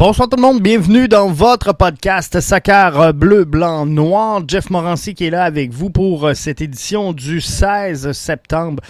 Bonsoir 0.00 0.30
tout 0.30 0.36
le 0.36 0.40
monde, 0.40 0.62
bienvenue 0.62 1.08
dans 1.08 1.28
votre 1.28 1.74
podcast 1.74 2.40
Soccer 2.40 3.12
bleu, 3.12 3.44
blanc, 3.44 3.84
noir. 3.84 4.40
Jeff 4.48 4.70
Morancy 4.70 5.14
qui 5.14 5.26
est 5.26 5.30
là 5.30 5.44
avec 5.44 5.72
vous 5.72 5.90
pour 5.90 6.24
euh, 6.24 6.32
cette 6.32 6.62
édition 6.62 7.12
du 7.12 7.42
16 7.42 8.12
septembre 8.12 8.82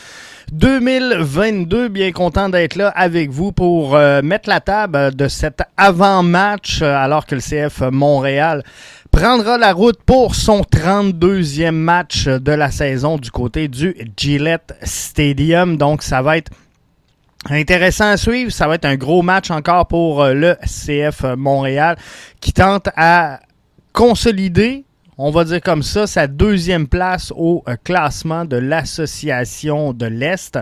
2022. 0.53 1.89
Bien 1.89 2.13
content 2.13 2.49
d'être 2.49 2.77
là 2.77 2.91
avec 2.91 3.31
vous 3.31 3.51
pour 3.51 3.97
euh, 3.97 4.23
mettre 4.23 4.49
la 4.49 4.61
table 4.61 5.17
de 5.17 5.27
cet 5.27 5.63
avant-match 5.77 6.81
euh, 6.81 6.95
alors 6.95 7.27
que 7.27 7.35
le 7.35 7.41
CF 7.41 7.81
Montréal 7.91 8.63
prendra 9.11 9.59
la 9.59 9.73
route 9.73 10.01
pour 10.07 10.37
son 10.37 10.61
32e 10.61 11.73
match 11.73 12.29
de 12.29 12.53
la 12.53 12.71
saison 12.71 13.19
du 13.19 13.33
côté 13.33 13.67
du 13.67 13.97
Gillette 14.17 14.77
Stadium. 14.85 15.77
Donc 15.77 16.05
ça 16.05 16.23
va 16.23 16.37
être 16.37 16.53
Intéressant 17.49 18.11
à 18.11 18.17
suivre, 18.19 18.53
ça 18.53 18.69
va 18.69 18.75
être 18.75 18.85
un 18.85 18.97
gros 18.97 19.23
match 19.23 19.51
encore 19.51 19.87
pour 19.87 20.23
euh, 20.23 20.35
le 20.35 20.57
CF 20.63 21.25
Montréal 21.39 21.97
qui 22.39 22.53
tente 22.53 22.91
à 22.97 23.41
consolider, 23.95 24.85
on 25.17 25.31
va 25.31 25.45
dire 25.45 25.63
comme 25.63 25.83
ça, 25.83 26.07
sa 26.07 26.27
deuxième 26.27 26.87
place 26.87 27.33
au 27.35 27.65
euh, 27.67 27.77
classement 27.83 28.45
de 28.45 28.57
l'association 28.57 29.95
de 29.95 30.05
l'Est. 30.05 30.59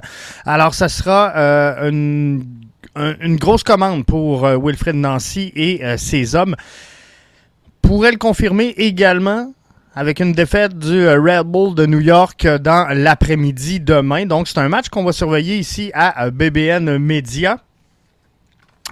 Alors, 0.46 0.72
ça 0.72 0.88
sera 0.88 1.32
euh, 1.36 1.90
une, 1.90 2.44
une, 2.94 3.36
grosse 3.36 3.64
commande 3.64 4.06
pour 4.06 4.46
Wilfred 4.46 4.94
Nancy 4.94 5.52
et 5.56 5.82
ses 5.96 6.36
hommes. 6.36 6.54
Pourrait 7.82 8.12
le 8.12 8.18
confirmer 8.18 8.68
également 8.76 9.52
avec 9.98 10.20
une 10.20 10.32
défaite 10.32 10.78
du 10.78 11.08
euh, 11.08 11.20
Red 11.20 11.48
Bull 11.48 11.74
de 11.74 11.84
New 11.84 11.98
York 11.98 12.44
euh, 12.44 12.58
dans 12.58 12.86
l'après-midi 12.94 13.80
demain. 13.80 14.26
Donc, 14.26 14.46
c'est 14.46 14.58
un 14.58 14.68
match 14.68 14.90
qu'on 14.90 15.02
va 15.02 15.10
surveiller 15.10 15.58
ici 15.58 15.90
à 15.92 16.26
euh, 16.26 16.30
BBN 16.30 16.98
Media 16.98 17.58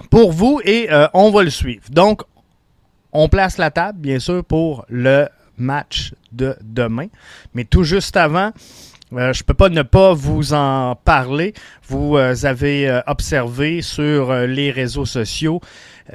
pour 0.09 0.33
vous 0.33 0.59
et 0.65 0.89
on 1.13 1.31
va 1.31 1.43
le 1.43 1.49
suivre. 1.49 1.85
Donc, 1.89 2.21
on 3.13 3.29
place 3.29 3.57
la 3.57 3.71
table, 3.71 3.99
bien 3.99 4.19
sûr, 4.19 4.43
pour 4.43 4.85
le 4.89 5.27
match 5.57 6.13
de 6.33 6.57
demain. 6.61 7.07
Mais 7.55 7.63
tout 7.63 7.83
juste 7.83 8.15
avant, 8.15 8.51
je 9.11 9.15
ne 9.15 9.43
peux 9.43 9.55
pas 9.55 9.69
ne 9.69 9.81
pas 9.81 10.13
vous 10.13 10.53
en 10.53 10.95
parler. 10.95 11.55
Vous 11.87 12.15
avez 12.15 13.01
observé 13.07 13.81
sur 13.81 14.31
les 14.31 14.69
réseaux 14.69 15.07
sociaux 15.07 15.61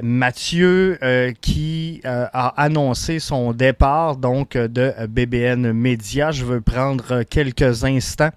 Mathieu 0.01 0.97
euh, 1.03 1.33
qui 1.39 2.01
euh, 2.05 2.25
a 2.33 2.61
annoncé 2.61 3.19
son 3.19 3.53
départ 3.53 4.17
donc 4.17 4.57
de 4.57 4.93
BBN 5.07 5.71
Media. 5.71 6.31
Je 6.31 6.45
veux 6.45 6.61
prendre 6.61 7.23
quelques 7.23 7.83
instants 7.83 8.31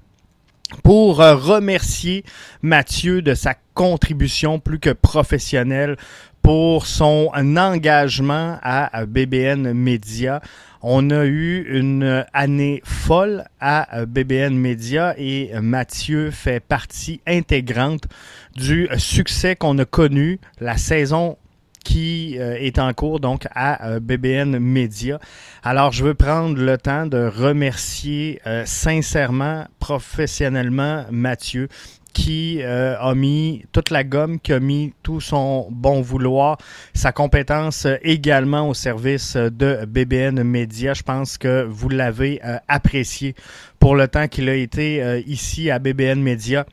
pour 0.82 1.22
euh, 1.22 1.34
remercier 1.34 2.24
Mathieu 2.60 3.22
de 3.22 3.34
sa 3.34 3.54
contribution 3.74 4.58
plus 4.58 4.78
que 4.78 4.90
professionnelle 4.90 5.96
pour 6.42 6.86
son 6.86 7.30
engagement 7.34 8.58
à 8.62 9.06
BBN 9.06 9.72
Media. 9.72 10.42
On 10.82 11.10
a 11.10 11.24
eu 11.24 11.66
une 11.68 12.24
année 12.32 12.82
folle 12.84 13.44
à 13.58 14.04
BBN 14.06 14.54
Media 14.54 15.14
et 15.18 15.50
Mathieu 15.60 16.30
fait 16.30 16.60
partie 16.60 17.20
intégrante 17.26 18.04
du 18.54 18.88
succès 18.96 19.56
qu'on 19.56 19.76
a 19.78 19.84
connu 19.84 20.38
la 20.60 20.76
saison 20.76 21.36
qui 21.86 22.36
euh, 22.40 22.56
est 22.58 22.80
en 22.80 22.92
cours 22.92 23.20
donc 23.20 23.46
à 23.54 23.86
euh, 23.86 24.00
BBN 24.00 24.58
Media. 24.58 25.20
Alors, 25.62 25.92
je 25.92 26.04
veux 26.04 26.14
prendre 26.14 26.58
le 26.58 26.76
temps 26.78 27.06
de 27.06 27.28
remercier 27.28 28.40
euh, 28.44 28.64
sincèrement, 28.66 29.66
professionnellement 29.78 31.04
Mathieu 31.12 31.68
qui 32.12 32.62
a 32.62 33.14
mis 33.14 33.66
toute 33.72 33.90
la 33.90 34.02
gomme, 34.02 34.40
qui 34.40 34.54
a 34.54 34.58
mis 34.58 34.94
tout 35.02 35.20
son 35.20 35.68
bon 35.70 36.00
vouloir, 36.00 36.56
sa 36.94 37.12
compétence 37.12 37.86
également 38.00 38.70
au 38.70 38.72
service 38.72 39.36
de 39.36 39.84
BBN 39.84 40.42
Media. 40.42 40.94
Je 40.94 41.02
pense 41.02 41.36
que 41.36 41.66
vous 41.68 41.90
l'avez 41.90 42.40
apprécié 42.68 43.34
pour 43.78 43.96
le 43.96 44.08
temps 44.08 44.28
qu'il 44.28 44.48
a 44.48 44.54
été 44.54 45.22
ici 45.26 45.70
à 45.70 45.78
BBN 45.78 46.22
Media. 46.22 46.64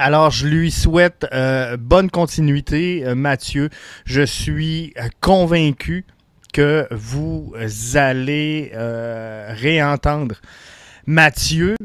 Alors, 0.00 0.30
je 0.30 0.46
lui 0.46 0.70
souhaite 0.70 1.26
euh, 1.32 1.76
bonne 1.76 2.08
continuité, 2.08 3.02
euh, 3.04 3.16
Mathieu. 3.16 3.68
Je 4.04 4.22
suis 4.22 4.92
euh, 4.96 5.08
convaincu 5.20 6.04
que 6.52 6.86
vous 6.92 7.52
allez 7.94 8.72
réentendre 8.74 10.36
Mathieu 11.06 11.76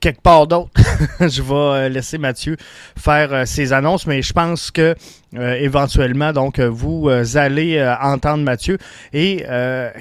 quelque 0.00 0.22
part 0.22 0.46
d'autre. 0.46 0.70
je 1.20 1.42
vais 1.42 1.90
laisser 1.90 2.16
Mathieu 2.16 2.56
faire 2.96 3.46
ses 3.46 3.74
annonces, 3.74 4.06
mais 4.06 4.22
je 4.22 4.32
pense 4.32 4.70
que 4.70 4.94
éventuellement, 5.34 6.32
donc, 6.32 6.58
vous 6.60 7.10
allez 7.34 7.94
entendre 8.00 8.42
Mathieu 8.42 8.78
et 9.12 9.44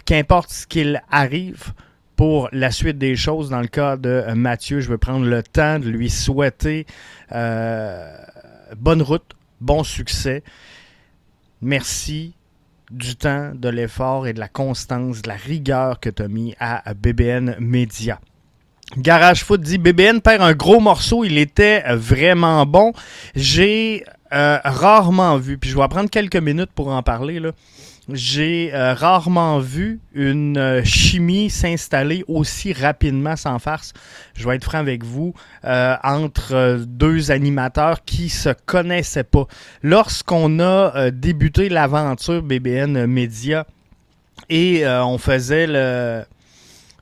qu'importe 0.05 0.51
ce 0.51 0.65
qu'il 0.65 1.03
arrive, 1.11 1.73
pour 2.19 2.49
la 2.51 2.69
suite 2.69 2.97
des 2.97 3.15
choses. 3.15 3.49
Dans 3.49 3.61
le 3.61 3.67
cas 3.67 3.95
de 3.95 4.09
euh, 4.09 4.35
Mathieu, 4.35 4.81
je 4.81 4.89
veux 4.89 4.97
prendre 4.97 5.25
le 5.25 5.41
temps 5.41 5.79
de 5.79 5.87
lui 5.87 6.09
souhaiter 6.09 6.85
euh, 7.31 8.13
bonne 8.75 9.01
route, 9.01 9.37
bon 9.61 9.85
succès. 9.85 10.43
Merci 11.61 12.33
du 12.91 13.15
temps, 13.15 13.53
de 13.55 13.69
l'effort 13.69 14.27
et 14.27 14.33
de 14.33 14.39
la 14.41 14.49
constance, 14.49 15.21
de 15.21 15.29
la 15.29 15.35
rigueur 15.35 16.01
que 16.01 16.09
tu 16.09 16.21
as 16.21 16.27
mis 16.27 16.55
à 16.59 16.93
BBN 16.93 17.55
Media. 17.61 18.19
Garage 18.97 19.45
Foot 19.45 19.61
dit 19.61 19.77
BBN 19.77 20.19
perd 20.19 20.41
un 20.41 20.51
gros 20.51 20.81
morceau, 20.81 21.23
il 21.23 21.37
était 21.37 21.85
vraiment 21.95 22.65
bon. 22.65 22.91
J'ai 23.33 24.03
euh, 24.33 24.59
rarement 24.65 25.37
vu, 25.37 25.57
puis 25.57 25.69
je 25.69 25.77
vais 25.77 25.87
prendre 25.87 26.09
quelques 26.09 26.35
minutes 26.35 26.71
pour 26.75 26.89
en 26.89 27.01
parler. 27.01 27.39
Là 27.39 27.51
j'ai 28.13 28.73
euh, 28.73 28.93
rarement 28.93 29.59
vu 29.59 29.99
une 30.13 30.57
euh, 30.57 30.83
chimie 30.83 31.49
s'installer 31.49 32.23
aussi 32.27 32.73
rapidement 32.73 33.35
sans 33.35 33.59
farce. 33.59 33.93
Je 34.35 34.47
vais 34.47 34.55
être 34.55 34.63
franc 34.63 34.79
avec 34.79 35.03
vous, 35.03 35.33
euh, 35.65 35.95
entre 36.03 36.79
deux 36.87 37.31
animateurs 37.31 38.03
qui 38.03 38.29
se 38.29 38.49
connaissaient 38.65 39.23
pas. 39.23 39.47
Lorsqu'on 39.83 40.59
a 40.59 41.11
débuté 41.11 41.69
l'aventure 41.69 42.41
BBN 42.41 43.05
Media 43.05 43.65
et 44.49 44.85
on 44.87 45.17
faisait 45.17 45.67
le 45.67 46.23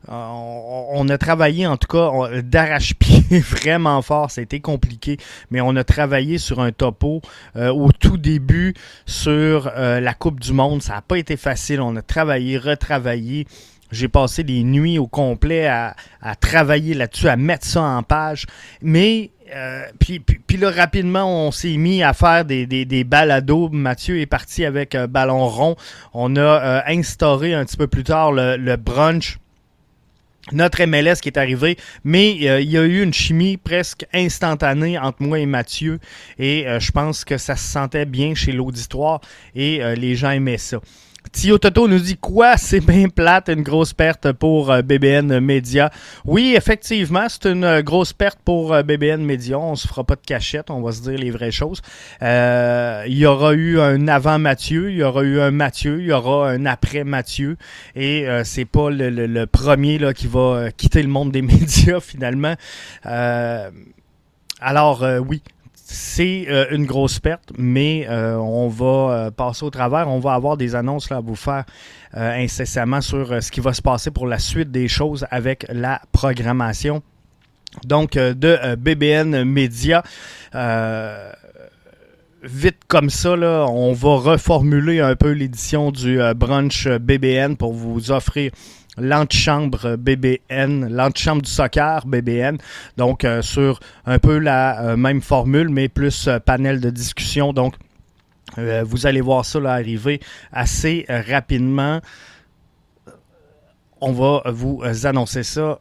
euh, 0.10 0.92
on, 0.94 1.10
a 1.10 1.18
travaillé 1.18 1.68
en 1.68 1.76
tout 1.76 1.88
cas 1.88 2.42
d'arrache-pied 2.42 3.40
vraiment 3.40 4.02
fort. 4.02 4.30
Été 4.38 4.60
compliqué, 4.60 5.18
mais 5.52 5.62
on 5.62 5.76
a 5.76 5.84
travaillé 5.84 6.38
sur 6.38 6.60
un 6.60 6.72
topo 6.72 7.22
euh, 7.56 7.74
au 7.74 7.92
tout 7.92 8.18
début 8.18 8.74
sur 9.06 9.72
euh, 9.76 10.00
la 10.00 10.14
Coupe 10.14 10.40
du 10.40 10.54
Monde. 10.54 10.82
Ça 10.82 10.94
n'a 10.94 11.02
pas 11.02 11.18
été 11.18 11.36
facile. 11.38 11.82
On 11.82 11.96
a 11.96 12.02
travaillé, 12.02 12.58
retravaillé. 12.58 13.48
J'ai 13.92 14.10
passé 14.10 14.44
des 14.44 14.64
nuits 14.64 15.00
au 15.00 15.08
complet 15.08 15.68
à, 15.68 15.96
travailler 16.42 16.94
là-dessus, 16.94 17.30
à 17.30 17.38
mettre 17.38 17.66
ça 17.66 17.82
en 17.82 18.04
page. 18.04 18.46
Mais 18.82 19.32
puis, 19.98 20.20
puis, 20.20 20.58
là, 20.58 20.70
rapidement, 20.70 21.48
on 21.48 21.52
s'est 21.52 21.78
mis 21.78 22.04
à 22.04 22.12
faire 22.12 22.44
des, 22.44 22.66
des, 22.66 22.84
des 22.84 23.06
balados. 23.06 23.70
Mathieu 23.70 24.20
est 24.20 24.26
parti 24.26 24.66
avec 24.66 24.94
un 24.94 25.08
ballon 25.08 25.48
rond. 25.48 25.78
On 26.14 26.36
a 26.36 26.84
instauré 26.88 27.54
un 27.54 27.64
petit 27.64 27.78
peu 27.78 27.88
plus 27.88 28.04
tard 28.04 28.34
le 28.34 28.76
brunch 28.76 29.40
notre 30.52 30.84
MLS 30.86 31.16
qui 31.22 31.30
est 31.30 31.38
arrivé, 31.38 31.78
mais 32.04 32.38
euh, 32.44 32.62
il 32.62 32.70
y 32.70 32.78
a 32.78 32.84
eu 32.84 33.04
une 33.04 33.14
chimie 33.14 33.58
presque 33.58 34.06
instantanée 34.14 34.98
entre 34.98 35.22
moi 35.22 35.40
et 35.40 35.46
Mathieu, 35.46 36.00
et 36.40 36.68
euh, 36.68 36.80
je 36.80 36.92
pense 36.92 37.26
que 37.26 37.38
ça 37.38 37.56
se 37.56 37.70
sentait 37.70 38.06
bien 38.06 38.36
chez 38.36 38.52
l'auditoire, 38.52 39.22
et 39.56 39.84
euh, 39.84 39.96
les 39.96 40.16
gens 40.16 40.32
aimaient 40.32 40.58
ça. 40.58 40.80
Tio 41.38 41.60
Toto 41.60 41.88
nous 41.88 42.00
dit 42.00 42.18
quoi? 42.18 42.58
C'est 42.58 42.80
bien 42.80 43.10
plate, 43.10 43.50
une 43.50 43.62
grosse 43.62 43.94
perte 43.94 44.32
pour 44.32 44.72
euh, 44.72 44.82
BBN 44.82 45.40
Media. 45.40 45.92
Oui, 46.26 46.56
effectivement, 46.58 47.28
c'est 47.30 47.46
une 47.46 47.64
euh, 47.64 47.84
grosse 47.84 48.12
perte 48.12 48.40
pour 48.44 48.74
euh, 48.74 48.82
BBN 48.82 49.24
Media. 49.24 49.60
On 49.60 49.76
se 49.76 49.88
fera 49.88 50.04
pas 50.04 50.16
de 50.16 50.26
cachette, 50.26 50.72
on 50.72 50.82
va 50.82 50.92
se 50.92 51.04
dire 51.04 51.20
les 51.20 51.30
vraies 51.30 51.52
choses. 51.52 51.84
il 52.22 53.14
y 53.14 53.28
aura 53.28 53.54
eu 53.54 53.80
un 53.80 54.08
avant 54.08 54.40
Mathieu, 54.40 54.90
il 54.90 54.98
y 54.98 55.04
aura 55.04 55.22
eu 55.22 55.40
un 55.40 55.52
Mathieu, 55.52 56.00
il 56.02 56.08
y 56.08 56.12
aura 56.12 56.50
un 56.50 56.66
après 56.66 57.04
Mathieu. 57.04 57.58
Et 57.96 58.26
c'est 58.44 58.66
pas 58.66 58.90
le, 58.90 59.46
premier 59.46 60.00
là, 60.00 60.16
qui 60.16 60.26
va 60.26 60.72
quitter 60.76 61.04
le 61.04 61.10
monde 61.10 61.32
des 61.32 61.42
médias 61.44 62.00
finalement. 62.00 62.56
alors 64.60 65.06
oui, 65.28 65.44
c'est 65.90 66.48
euh, 66.50 66.66
une 66.72 66.86
grosse 66.86 67.20
perte, 67.20 67.54
mais 67.58 68.06
euh, 68.10 68.36
on 68.36 68.68
va 68.68 68.86
euh, 68.86 69.32
passer 69.32 69.64
au 69.64 69.70
travers. 69.70 70.10
On 70.10 70.20
va 70.20 70.34
avoir 70.34 70.58
des 70.58 70.76
annonces 70.76 71.10
là, 71.10 71.18
à 71.18 71.22
vous 71.22 71.36
faire 71.36 71.64
incessamment 72.14 73.00
sur 73.00 73.42
ce 73.42 73.52
qui 73.52 73.60
va 73.60 73.74
se 73.74 73.82
passer 73.82 74.12
pour 74.12 74.28
la 74.28 74.40
suite 74.40 74.72
des 74.72 74.88
choses 74.88 75.26
avec 75.30 75.66
la 75.70 76.02
programmation. 76.12 77.04
Donc, 77.86 78.14
de 78.14 78.76
BBN 78.76 79.44
Media 79.44 80.04
vite 82.44 82.78
comme 82.88 83.10
ça, 83.10 83.36
là, 83.36 83.66
on 83.70 83.94
va 83.94 84.16
reformuler 84.16 85.00
un 85.02 85.16
peu 85.16 85.32
l'édition 85.32 85.92
du 85.92 86.20
brunch 86.36 86.88
BBN 86.88 87.56
pour 87.56 87.74
vous 87.74 88.10
offrir 88.10 88.52
l'antichambre 88.98 89.96
BBN, 89.98 90.90
l'antichambre 90.90 91.42
du 91.44 91.50
soccer 91.50 92.06
BBN. 92.06 92.58
Donc, 92.98 93.24
euh, 93.24 93.42
sur 93.42 93.80
un 94.06 94.20
peu 94.20 94.38
la 94.40 94.82
euh, 94.82 94.98
même 94.98 95.22
formule, 95.22 95.70
mais 95.70 95.88
plus 95.88 96.28
euh, 96.28 96.40
panel 96.40 96.80
de 96.80 96.90
discussion. 96.90 97.54
Donc, 97.54 97.76
vous 98.56 99.06
allez 99.06 99.22
voir 99.22 99.46
ça 99.46 99.60
arriver 99.72 100.20
assez 100.52 101.06
rapidement. 101.10 102.00
On 104.02 104.14
va 104.14 104.42
vous 104.48 104.82
annoncer 105.04 105.44
ça 105.44 105.80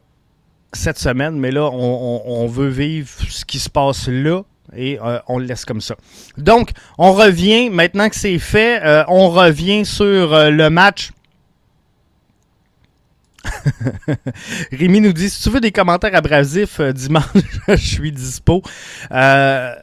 cette 0.73 0.99
semaine, 0.99 1.39
mais 1.39 1.49
là, 1.49 1.71
on, 1.71 2.45
veut 2.45 2.67
vivre 2.67 3.09
ce 3.29 3.45
qui 3.45 3.57
se 3.57 3.69
passe 3.69 4.07
là 4.09 4.41
et 4.75 4.99
on 5.27 5.39
le 5.39 5.45
laisse 5.45 5.65
comme 5.65 5.81
ça. 5.81 5.95
Donc, 6.37 6.71
on 6.99 7.13
revient, 7.13 7.71
maintenant 7.71 8.09
que 8.09 8.15
c'est 8.17 8.37
fait, 8.37 8.79
on 9.07 9.29
revient 9.29 9.83
sur 9.83 10.51
le 10.51 10.69
match 10.69 11.11
Rémi 14.71 15.01
nous 15.01 15.13
dit 15.13 15.29
si 15.29 15.43
tu 15.43 15.49
veux 15.49 15.59
des 15.59 15.71
commentaires 15.71 16.15
abrasifs 16.15 16.79
euh, 16.79 16.91
dimanche, 16.91 17.25
je 17.67 17.75
suis 17.75 18.11
dispo. 18.11 18.61
Euh, 19.11 19.75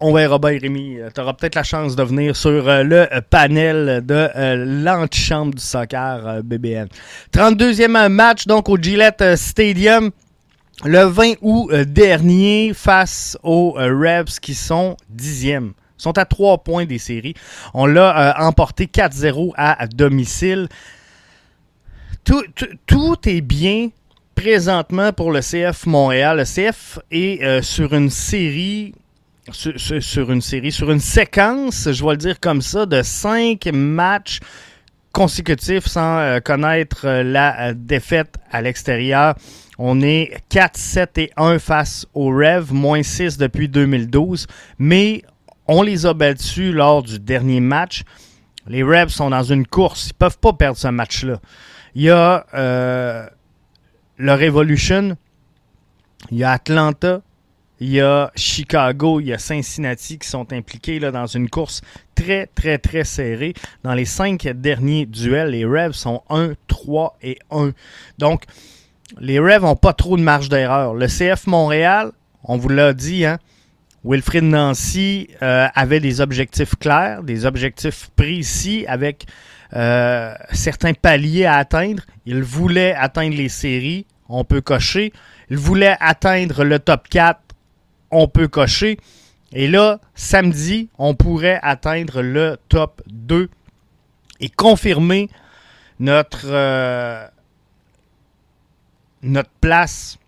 on 0.00 0.12
verra 0.12 0.38
bien, 0.38 0.58
Rémi. 0.60 0.98
Euh, 0.98 1.10
tu 1.12 1.20
auras 1.20 1.34
peut-être 1.34 1.56
la 1.56 1.64
chance 1.64 1.96
de 1.96 2.02
venir 2.02 2.36
sur 2.36 2.50
le 2.50 3.08
panel 3.30 4.04
de 4.04 4.28
l'antichambre 4.84 5.54
du 5.54 5.62
soccer 5.62 6.42
BBN. 6.44 6.86
32e 7.32 8.08
match 8.08 8.46
donc 8.46 8.68
au 8.68 8.76
Gillette 8.76 9.36
Stadium. 9.36 10.10
Le 10.84 11.02
20 11.02 11.34
août 11.42 11.72
dernier 11.72 12.70
face 12.72 13.36
aux 13.42 13.72
Rebs 13.72 14.38
qui 14.40 14.54
sont 14.54 14.96
10e 15.12 15.72
sont 15.96 16.16
à 16.16 16.24
3 16.24 16.58
points 16.58 16.84
des 16.84 16.98
séries. 16.98 17.34
On 17.74 17.86
l'a 17.86 18.36
emporté 18.38 18.86
4-0 18.86 19.54
à 19.56 19.88
domicile 19.88 20.68
tout, 22.86 23.28
est 23.28 23.40
bien 23.40 23.88
présentement 24.34 25.12
pour 25.12 25.32
le 25.32 25.40
CF 25.40 25.86
Montréal. 25.86 26.38
Le 26.38 26.44
CF 26.44 26.98
est 27.10 27.42
euh, 27.42 27.62
sur 27.62 27.94
une 27.94 28.10
série 28.10 28.94
sur, 29.50 30.30
une 30.30 31.00
séquence, 31.00 31.88
je 31.90 32.04
vais 32.04 32.10
le 32.10 32.16
dire 32.18 32.38
comme 32.38 32.60
ça, 32.60 32.84
de 32.84 33.00
cinq 33.00 33.66
matchs 33.72 34.40
consécutifs 35.12 35.86
sans 35.86 36.18
euh, 36.18 36.40
connaître 36.40 37.06
euh, 37.06 37.22
la 37.22 37.72
défaite 37.72 38.36
à 38.50 38.60
l'extérieur. 38.60 39.34
On 39.78 40.02
est 40.02 40.42
4, 40.50 40.76
7 40.76 41.18
et 41.18 41.30
1 41.36 41.58
face 41.58 42.06
aux 42.12 42.28
Revs, 42.28 42.74
moins 42.74 43.02
6 43.02 43.38
depuis 43.38 43.68
2012, 43.68 44.46
mais 44.78 45.22
on 45.66 45.82
les 45.82 46.04
a 46.04 46.12
battus 46.12 46.74
lors 46.74 47.02
du 47.02 47.18
dernier 47.18 47.60
match. 47.60 48.02
Les 48.66 48.82
Revs 48.82 49.08
sont 49.08 49.30
dans 49.30 49.44
une 49.44 49.66
course, 49.66 50.08
ils 50.08 50.14
ne 50.14 50.18
peuvent 50.18 50.38
pas 50.38 50.52
perdre 50.52 50.76
ce 50.76 50.88
match-là. 50.88 51.40
Il 51.98 52.04
y 52.04 52.10
a 52.10 52.46
euh, 52.54 53.26
le 54.18 54.32
Revolution, 54.32 55.16
il 56.30 56.38
y 56.38 56.44
a 56.44 56.52
Atlanta, 56.52 57.22
il 57.80 57.90
y 57.90 58.00
a 58.00 58.30
Chicago, 58.36 59.18
il 59.18 59.26
y 59.26 59.32
a 59.32 59.38
Cincinnati 59.38 60.16
qui 60.20 60.28
sont 60.28 60.52
impliqués 60.52 61.00
dans 61.00 61.26
une 61.26 61.50
course 61.50 61.80
très, 62.14 62.46
très, 62.54 62.78
très 62.78 63.02
serrée. 63.02 63.52
Dans 63.82 63.94
les 63.94 64.04
cinq 64.04 64.46
derniers 64.46 65.06
duels, 65.06 65.48
les 65.50 65.64
Revs 65.64 65.94
sont 65.94 66.22
1, 66.30 66.52
3 66.68 67.18
et 67.20 67.36
1. 67.50 67.72
Donc, 68.18 68.44
les 69.18 69.40
Revs 69.40 69.62
n'ont 69.62 69.74
pas 69.74 69.92
trop 69.92 70.16
de 70.16 70.22
marge 70.22 70.48
d'erreur. 70.48 70.94
Le 70.94 71.08
CF 71.08 71.48
Montréal, 71.48 72.12
on 72.44 72.58
vous 72.58 72.68
l'a 72.68 72.92
dit, 72.92 73.24
hein, 73.24 73.40
Wilfrid 74.04 74.44
Nancy 74.44 75.30
euh, 75.42 75.66
avait 75.74 75.98
des 75.98 76.20
objectifs 76.20 76.76
clairs, 76.76 77.24
des 77.24 77.44
objectifs 77.44 78.08
précis 78.14 78.84
avec 78.86 79.26
euh, 79.74 80.34
certains 80.52 80.94
paliers 80.94 81.44
à 81.44 81.56
atteindre. 81.56 82.02
Il 82.26 82.42
voulait 82.42 82.94
atteindre 82.94 83.36
les 83.36 83.48
séries, 83.48 84.06
on 84.28 84.44
peut 84.44 84.60
cocher. 84.60 85.12
Il 85.50 85.58
voulait 85.58 85.96
atteindre 86.00 86.64
le 86.64 86.78
top 86.78 87.08
4, 87.08 87.40
on 88.10 88.28
peut 88.28 88.48
cocher. 88.48 88.98
Et 89.52 89.68
là, 89.68 90.00
samedi, 90.14 90.90
on 90.98 91.14
pourrait 91.14 91.60
atteindre 91.62 92.22
le 92.22 92.58
top 92.68 93.02
2 93.06 93.48
et 94.40 94.50
confirmer 94.50 95.28
notre, 95.98 96.46
euh, 96.46 97.26
notre 99.22 99.50
place 99.60 100.18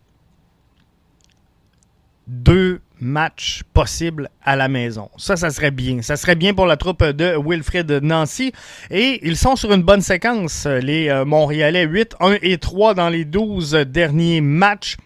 2 2.28 2.81
match 3.00 3.62
possible 3.73 4.31
à 4.44 4.56
la 4.56 4.69
maison. 4.69 5.11
Ça, 5.17 5.37
ça 5.37 5.50
serait 5.50 5.70
bien. 5.70 6.02
Ça 6.02 6.17
serait 6.17 6.35
bien 6.35 6.55
pour 6.55 6.67
la 6.67 6.76
troupe 6.76 7.05
de 7.05 7.37
Wilfred 7.37 7.91
Nancy. 8.02 8.52
Et 8.91 9.20
ils 9.23 9.37
sont 9.37 9.56
sur 9.56 9.73
une 9.73 9.82
bonne 9.82 10.00
séquence. 10.00 10.67
Les 10.67 11.08
euh, 11.08 11.25
Montréalais 11.25 11.85
8, 11.85 12.17
1 12.20 12.37
et 12.43 12.58
3 12.58 12.94
dans 12.94 13.08
les 13.08 13.25
12 13.25 13.73
derniers 13.87 14.41
matchs. 14.41 14.97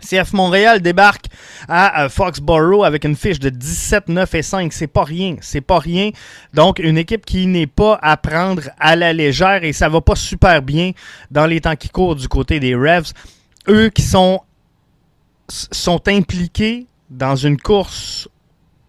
CF 0.00 0.32
Montréal 0.32 0.80
débarque 0.80 1.26
à 1.68 2.04
euh, 2.04 2.08
Foxborough 2.08 2.84
avec 2.84 3.04
une 3.04 3.16
fiche 3.16 3.38
de 3.38 3.50
17, 3.50 4.08
9 4.08 4.34
et 4.34 4.42
5. 4.42 4.72
C'est 4.72 4.86
pas 4.86 5.04
rien. 5.04 5.36
C'est 5.40 5.60
pas 5.60 5.78
rien. 5.78 6.10
Donc, 6.54 6.78
une 6.78 6.98
équipe 6.98 7.26
qui 7.26 7.46
n'est 7.46 7.66
pas 7.66 7.98
à 8.00 8.16
prendre 8.16 8.62
à 8.78 8.96
la 8.96 9.12
légère 9.12 9.62
et 9.64 9.72
ça 9.72 9.88
va 9.88 10.00
pas 10.00 10.16
super 10.16 10.62
bien 10.62 10.92
dans 11.30 11.46
les 11.46 11.60
temps 11.60 11.76
qui 11.76 11.88
courent 11.88 12.16
du 12.16 12.28
côté 12.28 12.60
des 12.60 12.74
Revs. 12.74 13.12
Eux 13.68 13.90
qui 13.90 14.02
sont, 14.02 14.40
sont 15.48 16.00
impliqués 16.08 16.86
dans 17.10 17.36
une 17.36 17.56
course 17.56 18.28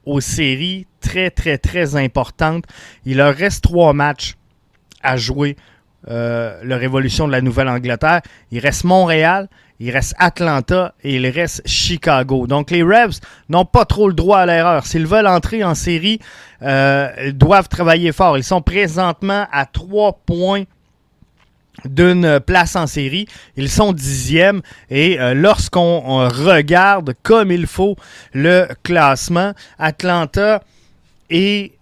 aux 0.05 0.21
séries 0.21 0.87
très, 0.99 1.29
très, 1.29 1.57
très 1.57 1.95
importante. 1.95 2.65
Il 3.05 3.17
leur 3.17 3.35
reste 3.35 3.63
trois 3.63 3.93
matchs 3.93 4.35
à 5.03 5.17
jouer, 5.17 5.55
euh, 6.07 6.59
la 6.63 6.77
Révolution 6.77 7.27
de 7.27 7.31
la 7.31 7.41
Nouvelle-Angleterre. 7.41 8.21
Il 8.51 8.59
reste 8.59 8.83
Montréal, 8.83 9.49
il 9.79 9.91
reste 9.91 10.13
Atlanta 10.19 10.93
et 11.03 11.15
il 11.15 11.27
reste 11.27 11.61
Chicago. 11.65 12.47
Donc 12.47 12.71
les 12.71 12.83
Revs 12.83 13.19
n'ont 13.49 13.65
pas 13.65 13.85
trop 13.85 14.07
le 14.07 14.13
droit 14.13 14.39
à 14.39 14.45
l'erreur. 14.45 14.85
S'ils 14.85 15.07
veulent 15.07 15.27
entrer 15.27 15.63
en 15.63 15.75
série, 15.75 16.19
euh, 16.61 17.09
ils 17.25 17.37
doivent 17.37 17.67
travailler 17.67 18.11
fort. 18.11 18.37
Ils 18.37 18.43
sont 18.43 18.61
présentement 18.61 19.47
à 19.51 19.65
trois 19.65 20.19
points 20.25 20.63
d'une 21.85 22.39
place 22.39 22.75
en 22.75 22.87
série. 22.87 23.27
Ils 23.55 23.69
sont 23.69 23.93
dixièmes 23.93 24.61
et 24.89 25.19
euh, 25.19 25.33
lorsqu'on 25.33 26.27
regarde 26.27 27.13
comme 27.23 27.51
il 27.51 27.67
faut 27.67 27.95
le 28.33 28.67
classement, 28.83 29.53
Atlanta 29.79 30.63
est 31.29 31.73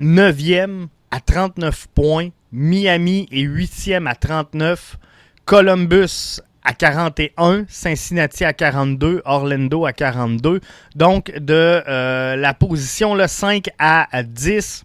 neuvième 0.00 0.88
à 1.10 1.20
39 1.20 1.86
points, 1.94 2.28
Miami 2.52 3.28
est 3.32 3.40
huitième 3.40 4.06
à 4.06 4.14
39, 4.14 4.96
Columbus 5.44 6.40
à 6.62 6.74
41, 6.74 7.64
Cincinnati 7.68 8.44
à 8.44 8.52
42, 8.52 9.22
Orlando 9.24 9.86
à 9.86 9.92
42. 9.92 10.60
Donc 10.96 11.32
de 11.38 11.82
euh, 11.88 12.36
la 12.36 12.54
position 12.54 13.14
là, 13.14 13.26
5 13.26 13.68
à 13.78 14.06
10 14.22 14.84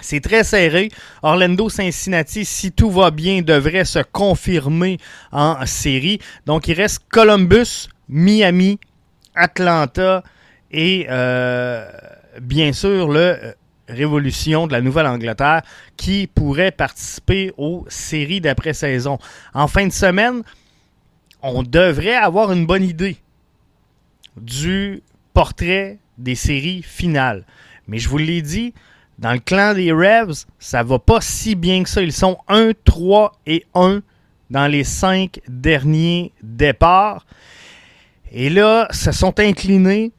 c'est 0.00 0.20
très 0.20 0.44
serré. 0.44 0.90
Orlando-Cincinnati, 1.22 2.44
si 2.44 2.72
tout 2.72 2.90
va 2.90 3.10
bien, 3.10 3.42
devrait 3.42 3.84
se 3.84 4.00
confirmer 4.00 4.98
en 5.32 5.64
série. 5.66 6.20
Donc, 6.46 6.68
il 6.68 6.74
reste 6.74 7.02
Columbus, 7.10 7.88
Miami, 8.08 8.78
Atlanta 9.34 10.22
et 10.70 11.06
euh, 11.08 11.90
bien 12.40 12.72
sûr 12.72 13.08
le 13.08 13.20
euh, 13.20 13.52
Révolution 13.88 14.66
de 14.66 14.72
la 14.72 14.82
Nouvelle-Angleterre 14.82 15.62
qui 15.96 16.26
pourrait 16.26 16.72
participer 16.72 17.52
aux 17.56 17.86
séries 17.88 18.42
d'après-saison. 18.42 19.18
En 19.54 19.66
fin 19.66 19.86
de 19.86 19.92
semaine, 19.92 20.42
on 21.40 21.62
devrait 21.62 22.14
avoir 22.14 22.52
une 22.52 22.66
bonne 22.66 22.82
idée 22.82 23.16
du 24.36 25.02
portrait 25.32 25.98
des 26.18 26.34
séries 26.34 26.82
finales. 26.82 27.46
Mais 27.86 27.98
je 27.98 28.10
vous 28.10 28.18
l'ai 28.18 28.42
dit, 28.42 28.74
dans 29.18 29.32
le 29.32 29.40
clan 29.40 29.74
des 29.74 29.90
Revs, 29.92 30.44
ça 30.58 30.82
va 30.82 30.98
pas 30.98 31.20
si 31.20 31.54
bien 31.54 31.82
que 31.82 31.88
ça. 31.88 32.02
Ils 32.02 32.12
sont 32.12 32.38
1, 32.48 32.72
3 32.84 33.32
et 33.46 33.64
1 33.74 34.00
dans 34.50 34.66
les 34.66 34.84
5 34.84 35.40
derniers 35.48 36.32
départs. 36.42 37.26
Et 38.30 38.48
là, 38.48 38.86
se 38.90 39.10
sont 39.10 39.40
inclinés 39.40 40.12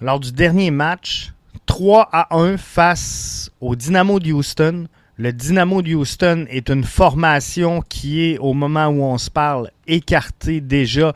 lors 0.00 0.18
du 0.18 0.32
dernier 0.32 0.70
match 0.70 1.32
3 1.66 2.08
à 2.10 2.34
1 2.36 2.56
face 2.56 3.50
au 3.60 3.76
Dynamo 3.76 4.18
de 4.18 4.32
Houston. 4.32 4.86
Le 5.18 5.32
Dynamo 5.32 5.82
de 5.82 5.94
Houston 5.94 6.46
est 6.48 6.70
une 6.70 6.84
formation 6.84 7.82
qui 7.82 8.24
est, 8.24 8.38
au 8.38 8.54
moment 8.54 8.86
où 8.86 9.02
on 9.02 9.18
se 9.18 9.30
parle, 9.30 9.70
écartée 9.86 10.60
déjà 10.60 11.12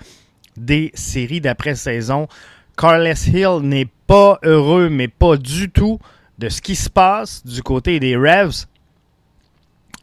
des 0.56 0.90
séries 0.94 1.40
d'après-saison. 1.40 2.28
Carles 2.76 3.14
Hill 3.26 3.60
n'est 3.62 3.88
pas 4.06 4.38
heureux, 4.44 4.90
mais 4.90 5.08
pas 5.08 5.38
du 5.38 5.70
tout 5.70 5.98
de 6.38 6.48
ce 6.48 6.60
qui 6.60 6.76
se 6.76 6.90
passe 6.90 7.44
du 7.44 7.62
côté 7.62 7.98
des 8.00 8.16
Revs. 8.16 8.66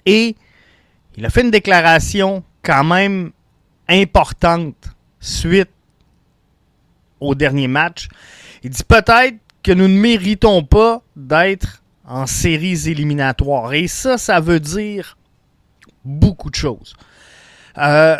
Et 0.05 0.35
il 1.15 1.25
a 1.25 1.29
fait 1.29 1.41
une 1.41 1.51
déclaration 1.51 2.43
quand 2.61 2.83
même 2.83 3.31
importante 3.87 4.75
suite 5.19 5.69
au 7.19 7.35
dernier 7.35 7.67
match. 7.67 8.07
Il 8.63 8.69
dit 8.69 8.83
peut-être 8.83 9.37
que 9.61 9.71
nous 9.71 9.87
ne 9.87 9.97
méritons 9.97 10.63
pas 10.63 11.01
d'être 11.15 11.81
en 12.05 12.25
séries 12.25 12.89
éliminatoires. 12.89 13.73
Et 13.73 13.87
ça, 13.87 14.17
ça 14.17 14.39
veut 14.39 14.59
dire 14.59 15.17
beaucoup 16.03 16.49
de 16.49 16.55
choses. 16.55 16.95
Euh, 17.77 18.17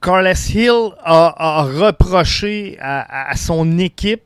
Carles 0.00 0.34
Hill 0.52 0.90
a, 1.04 1.62
reproché 1.62 2.76
à, 2.80 3.34
son 3.36 3.78
équipe 3.78 4.22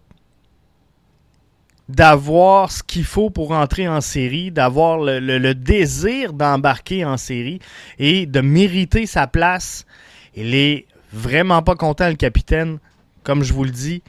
d'avoir 1.88 2.73
ce 2.73 2.83
qu'il 2.83 3.05
faut 3.05 3.31
pour 3.31 3.52
entrer 3.52 3.88
en 3.88 4.00
série, 4.00 4.50
d'avoir 4.50 4.99
le, 4.99 5.55
désir 5.55 6.33
d'embarquer 6.33 7.05
en 7.05 7.16
série 7.16 7.61
et 7.99 8.26
de 8.26 8.40
mériter 8.40 9.07
sa 9.07 9.26
place. 9.26 9.87
Il 10.35 10.55
est 10.55 10.87
vraiment 11.12 11.62
pas 11.62 11.76
content, 11.76 12.09
le 12.09 12.16
capitaine. 12.16 12.78
Comme 13.23 13.43
je 13.43 13.52
vous 13.52 13.64
le 13.64 13.71
dis, 13.71 14.02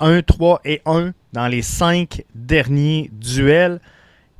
1, 0.00 0.22
3 0.22 0.60
et 0.64 0.80
1 0.86 1.12
dans 1.32 1.48
les 1.48 1.62
5 1.62 2.22
derniers 2.34 3.10
duels. 3.12 3.80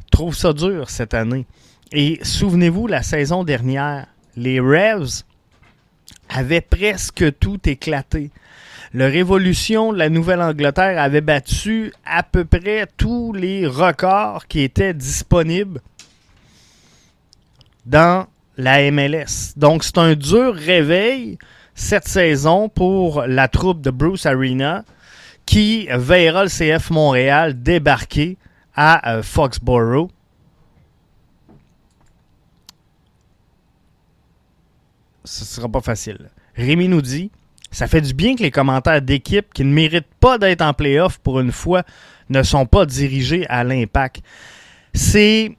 Il 0.00 0.10
trouve 0.10 0.34
ça 0.34 0.52
dur 0.52 0.88
cette 0.90 1.14
année. 1.14 1.46
Et 1.92 2.18
souvenez-vous, 2.22 2.86
la 2.86 3.02
saison 3.02 3.44
dernière, 3.44 4.06
les 4.36 4.60
Revs 4.60 5.24
avaient 6.28 6.60
presque 6.60 7.38
tout 7.38 7.58
éclaté. 7.68 8.30
Le 8.92 9.06
Révolution 9.06 9.92
de 9.92 9.98
la 9.98 10.08
Nouvelle-Angleterre 10.08 11.00
avait 11.00 11.20
battu 11.20 11.92
à 12.06 12.22
peu 12.22 12.44
près 12.44 12.86
tous 12.96 13.32
les 13.32 13.66
records 13.66 14.46
qui 14.46 14.62
étaient 14.62 14.94
disponibles 14.94 15.80
dans 17.84 18.26
la 18.56 18.90
MLS. 18.90 19.54
Donc 19.56 19.84
c'est 19.84 19.98
un 19.98 20.14
dur 20.14 20.54
réveil 20.54 21.38
cette 21.74 22.08
saison 22.08 22.68
pour 22.68 23.22
la 23.26 23.46
troupe 23.48 23.80
de 23.82 23.90
Bruce 23.90 24.26
Arena 24.26 24.84
qui 25.46 25.88
verra 25.90 26.44
le 26.44 26.50
CF 26.50 26.90
Montréal 26.90 27.62
débarquer 27.62 28.36
à 28.74 29.12
euh, 29.12 29.22
Foxborough. 29.22 30.10
Ce 35.24 35.42
ne 35.42 35.46
sera 35.46 35.68
pas 35.68 35.80
facile. 35.80 36.30
Rémi 36.54 36.88
nous 36.88 37.02
dit 37.02 37.30
ça 37.70 37.86
fait 37.86 38.00
du 38.00 38.14
bien 38.14 38.34
que 38.34 38.42
les 38.42 38.50
commentaires 38.50 39.02
d'équipe 39.02 39.52
qui 39.52 39.64
ne 39.64 39.72
méritent 39.72 40.14
pas 40.20 40.38
d'être 40.38 40.62
en 40.62 40.72
playoff 40.72 41.18
pour 41.18 41.40
une 41.40 41.52
fois 41.52 41.82
ne 42.30 42.42
sont 42.42 42.66
pas 42.66 42.86
dirigés 42.86 43.46
à 43.48 43.64
l'impact. 43.64 44.22
C'est. 44.94 45.56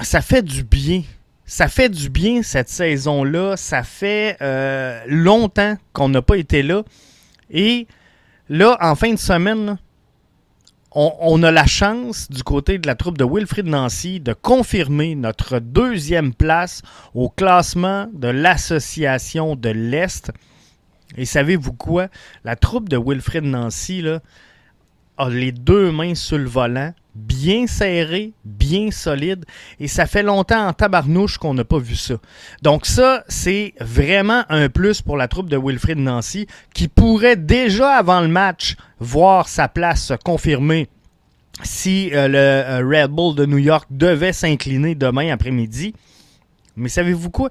Ça 0.00 0.20
fait 0.20 0.42
du 0.42 0.64
bien. 0.64 1.02
Ça 1.46 1.68
fait 1.68 1.88
du 1.88 2.08
bien 2.10 2.42
cette 2.42 2.68
saison-là. 2.68 3.56
Ça 3.56 3.82
fait 3.82 4.36
euh, 4.40 5.02
longtemps 5.06 5.76
qu'on 5.92 6.08
n'a 6.08 6.22
pas 6.22 6.36
été 6.36 6.62
là. 6.62 6.82
Et 7.50 7.86
là, 8.48 8.76
en 8.80 8.94
fin 8.94 9.12
de 9.12 9.18
semaine, 9.18 9.78
on, 10.92 11.12
on, 11.20 11.42
a 11.42 11.50
la 11.50 11.66
chance 11.66 12.28
du 12.30 12.42
côté 12.42 12.78
de 12.78 12.86
la 12.86 12.94
troupe 12.94 13.18
de 13.18 13.24
Wilfrid 13.24 13.66
Nancy 13.66 14.20
de 14.20 14.32
confirmer 14.32 15.14
notre 15.14 15.58
deuxième 15.58 16.34
place 16.34 16.82
au 17.14 17.28
classement 17.28 18.08
de 18.12 18.28
l'Association 18.28 19.56
de 19.56 19.70
l'Est. 19.70 20.32
Et 21.16 21.24
savez-vous 21.24 21.72
quoi? 21.72 22.08
La 22.44 22.56
troupe 22.56 22.88
de 22.88 22.96
Wilfred 22.96 23.44
Nancy 23.44 24.02
là, 24.02 24.20
a 25.16 25.28
les 25.28 25.52
deux 25.52 25.92
mains 25.92 26.14
sur 26.14 26.38
le 26.38 26.48
volant, 26.48 26.92
bien 27.14 27.66
serré, 27.66 28.32
bien 28.44 28.90
solide. 28.90 29.44
Et 29.78 29.88
ça 29.88 30.06
fait 30.06 30.22
longtemps 30.22 30.66
en 30.66 30.72
tabarnouche 30.72 31.38
qu'on 31.38 31.54
n'a 31.54 31.64
pas 31.64 31.78
vu 31.78 31.94
ça. 31.94 32.14
Donc 32.62 32.86
ça, 32.86 33.24
c'est 33.28 33.74
vraiment 33.80 34.44
un 34.48 34.68
plus 34.68 35.02
pour 35.02 35.16
la 35.16 35.28
troupe 35.28 35.48
de 35.48 35.56
Wilfred 35.56 35.98
Nancy 35.98 36.46
qui 36.74 36.88
pourrait 36.88 37.36
déjà 37.36 37.96
avant 37.96 38.20
le 38.20 38.28
match 38.28 38.76
voir 38.98 39.48
sa 39.48 39.68
place 39.68 40.06
se 40.06 40.14
confirmer 40.14 40.88
si 41.62 42.10
euh, 42.12 42.26
le 42.26 42.38
euh, 42.38 42.82
Red 42.84 43.12
Bull 43.12 43.36
de 43.36 43.46
New 43.46 43.58
York 43.58 43.86
devait 43.90 44.32
s'incliner 44.32 44.96
demain 44.96 45.30
après-midi. 45.30 45.94
Mais 46.76 46.88
savez-vous 46.88 47.30
quoi? 47.30 47.50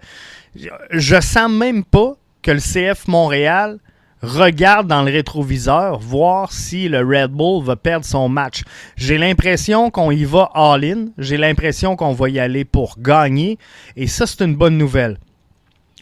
Je 0.92 1.22
sens 1.22 1.50
même 1.50 1.86
pas 1.86 2.18
que 2.44 2.52
le 2.52 2.60
CF 2.60 3.08
Montréal 3.08 3.80
regarde 4.22 4.88
dans 4.88 5.04
le 5.04 5.12
rétroviseur, 5.12 6.00
voir 6.00 6.52
si 6.52 6.88
le 6.88 7.00
Red 7.00 7.32
Bull 7.32 7.64
va 7.64 7.76
perdre 7.76 8.06
son 8.06 8.30
match. 8.30 8.64
J'ai 8.96 9.18
l'impression 9.18 9.92
qu'on 9.92 10.12
y 10.12 10.24
va 10.24 10.50
all-in. 10.54 11.08
J'ai 11.18 11.38
l'impression 11.38 11.96
qu'on 11.96 12.14
va 12.14 12.30
y 12.30 12.40
aller 12.40 12.64
pour 12.64 13.00
gagner. 13.00 13.58
Et 13.98 14.08
ça, 14.08 14.26
c'est 14.26 14.44
une 14.46 14.56
bonne 14.56 14.78
nouvelle. 14.78 15.18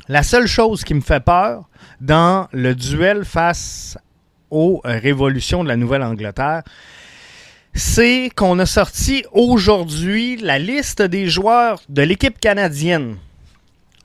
La 0.07 0.23
seule 0.23 0.47
chose 0.47 0.83
qui 0.83 0.93
me 0.93 1.01
fait 1.01 1.23
peur 1.23 1.67
dans 1.99 2.47
le 2.51 2.75
duel 2.75 3.25
face 3.25 3.97
aux 4.51 4.81
révolutions 4.83 5.63
de 5.63 5.69
la 5.69 5.77
Nouvelle-Angleterre, 5.77 6.63
c'est 7.73 8.29
qu'on 8.35 8.59
a 8.59 8.65
sorti 8.65 9.23
aujourd'hui 9.31 10.37
la 10.37 10.59
liste 10.59 11.01
des 11.01 11.27
joueurs 11.27 11.81
de 11.89 12.01
l'équipe 12.01 12.39
canadienne 12.39 13.15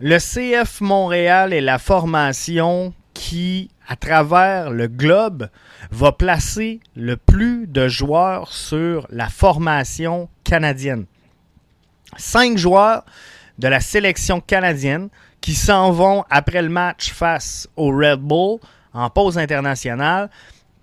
le 0.00 0.18
CF 0.18 0.80
Montréal 0.82 1.52
est 1.52 1.60
la 1.60 1.78
formation 1.78 2.92
qui, 3.14 3.70
à 3.88 3.96
travers 3.96 4.70
le 4.70 4.88
globe, 4.88 5.48
va 5.90 6.12
placer 6.12 6.80
le 6.94 7.16
plus 7.16 7.66
de 7.66 7.88
joueurs 7.88 8.52
sur 8.52 9.06
la 9.10 9.28
formation 9.28 10.28
canadienne. 10.44 11.06
Cinq 12.18 12.58
joueurs 12.58 13.04
de 13.58 13.68
la 13.68 13.80
sélection 13.80 14.40
canadienne 14.40 15.08
qui 15.40 15.54
s'en 15.54 15.92
vont 15.92 16.24
après 16.28 16.60
le 16.60 16.68
match 16.68 17.12
face 17.12 17.68
au 17.76 17.88
Red 17.88 18.20
Bull 18.20 18.58
en 18.92 19.08
pause 19.08 19.38
internationale 19.38 20.30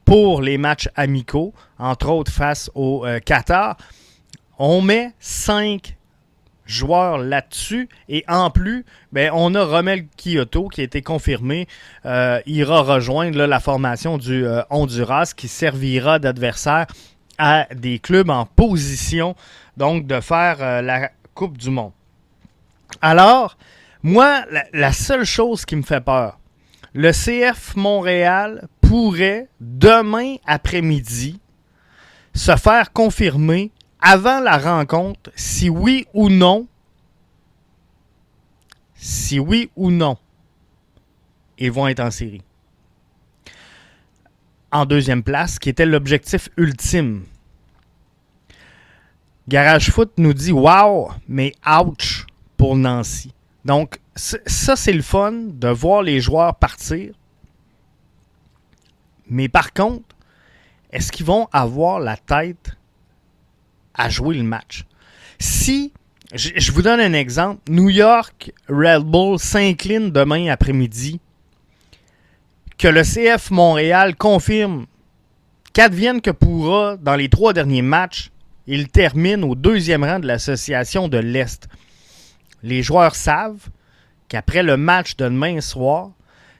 pour 0.05 0.41
les 0.41 0.57
matchs 0.57 0.89
amicaux, 0.95 1.53
entre 1.77 2.09
autres 2.09 2.31
face 2.31 2.69
au 2.73 3.05
euh, 3.05 3.19
Qatar. 3.19 3.77
On 4.57 4.81
met 4.81 5.13
cinq 5.19 5.97
joueurs 6.65 7.17
là-dessus. 7.17 7.89
Et 8.09 8.23
en 8.27 8.49
plus, 8.49 8.85
ben, 9.11 9.31
on 9.33 9.55
a 9.55 9.63
Romel 9.63 10.05
Kyoto 10.17 10.67
qui 10.67 10.81
a 10.81 10.83
été 10.83 11.01
confirmé, 11.01 11.67
euh, 12.05 12.39
ira 12.45 12.81
rejoindre 12.81 13.45
la 13.45 13.59
formation 13.59 14.17
du 14.17 14.45
euh, 14.45 14.61
Honduras 14.69 15.33
qui 15.35 15.47
servira 15.47 16.19
d'adversaire 16.19 16.87
à 17.37 17.67
des 17.73 17.99
clubs 17.99 18.29
en 18.29 18.45
position 18.45 19.35
donc 19.77 20.05
de 20.05 20.19
faire 20.21 20.57
euh, 20.61 20.81
la 20.81 21.09
Coupe 21.33 21.57
du 21.57 21.69
Monde. 21.69 21.91
Alors, 23.01 23.57
moi, 24.03 24.43
la, 24.73 24.93
seule 24.93 25.23
chose 25.23 25.65
qui 25.65 25.75
me 25.75 25.81
fait 25.81 26.01
peur, 26.01 26.37
le 26.93 27.11
CF 27.11 27.75
Montréal 27.75 28.67
pourrait 28.81 29.47
demain 29.59 30.35
après-midi 30.45 31.39
se 32.35 32.55
faire 32.55 32.93
confirmer 32.93 33.71
avant 34.03 34.41
la 34.41 34.57
rencontre 34.57 35.31
si 35.33 35.69
oui 35.69 36.05
ou 36.13 36.29
non, 36.29 36.67
si 38.93 39.39
oui 39.39 39.71
ou 39.77 39.91
non, 39.91 40.17
ils 41.57 41.71
vont 41.71 41.87
être 41.87 42.01
en 42.01 42.11
série. 42.11 42.43
En 44.71 44.85
deuxième 44.85 45.23
place, 45.23 45.57
qui 45.57 45.69
était 45.69 45.85
l'objectif 45.85 46.49
ultime. 46.57 47.23
Garage 49.47 49.89
Foot 49.89 50.11
nous 50.17 50.33
dit 50.33 50.51
Wow, 50.51 51.11
mais 51.27 51.53
ouch 51.65 52.25
pour 52.57 52.75
Nancy. 52.75 53.33
Donc, 53.63 53.99
ça, 54.15 54.75
c'est 54.75 54.93
le 54.93 55.01
fun 55.01 55.31
de 55.31 55.69
voir 55.69 56.01
les 56.01 56.19
joueurs 56.19 56.55
partir. 56.55 57.13
Mais 59.29 59.47
par 59.47 59.71
contre, 59.73 60.15
est-ce 60.91 61.11
qu'ils 61.11 61.25
vont 61.25 61.47
avoir 61.51 61.99
la 61.99 62.17
tête 62.17 62.75
à 63.93 64.09
jouer 64.09 64.35
le 64.35 64.43
match. 64.43 64.85
Si, 65.39 65.93
je, 66.33 66.71
vous 66.71 66.81
donne 66.81 66.99
un 66.99 67.13
exemple, 67.13 67.61
New 67.69 67.89
York 67.89 68.51
Red 68.67 69.03
Bull 69.03 69.39
s'incline 69.39 70.11
demain 70.11 70.47
après-midi, 70.47 71.19
que 72.77 72.87
le 72.87 73.03
CF 73.03 73.51
Montréal 73.51 74.15
confirme 74.15 74.85
qu'advienne 75.73 76.21
que 76.21 76.31
pourra 76.31 76.97
dans 76.97 77.15
les 77.15 77.29
trois 77.29 77.53
derniers 77.53 77.81
matchs, 77.81 78.31
il 78.67 78.87
termine 78.87 79.43
au 79.43 79.55
deuxième 79.55 80.03
rang 80.03 80.19
de 80.19 80.27
l'association 80.27 81.07
de 81.07 81.17
l'Est. 81.17 81.67
Les 82.61 82.81
joueurs 82.81 83.15
savent 83.15 83.69
qu'après 84.29 84.63
le 84.63 84.77
match 84.77 85.15
de 85.17 85.25
demain 85.25 85.59
soir, 85.61 86.11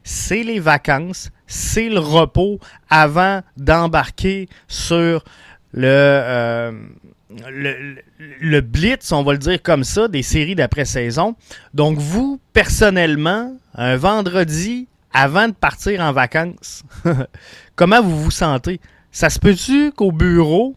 c'est 0.04 0.44
les 0.44 0.60
vacances, 0.60 1.32
c'est 1.48 1.90
le 1.90 2.00
repos 2.00 2.60
avant 2.90 3.42
d'embarquer 3.56 4.50
sur 4.68 5.24
le, 5.72 5.88
euh, 5.88 6.72
le, 7.50 8.62
blitz, 8.62 9.12
on 9.12 9.24
va 9.24 9.34
le 9.34 9.38
dire 9.38 9.62
comme 9.62 9.84
ça, 9.84 10.08
des 10.08 10.24
séries 10.24 10.56
d'après-saison. 10.56 11.36
Donc, 11.74 11.98
vous, 11.98 12.40
personnellement, 12.54 13.56
un 13.76 13.96
vendredi, 13.96 14.88
avant 15.14 15.48
de 15.48 15.54
partir 15.54 16.02
en 16.02 16.12
vacances, 16.12 16.84
comment 17.76 18.02
vous 18.02 18.24
vous 18.24 18.32
sentez? 18.32 18.80
Ça 19.12 19.30
se 19.30 19.40
peut-tu 19.40 19.92
qu'au 19.92 20.12
bureau, 20.12 20.76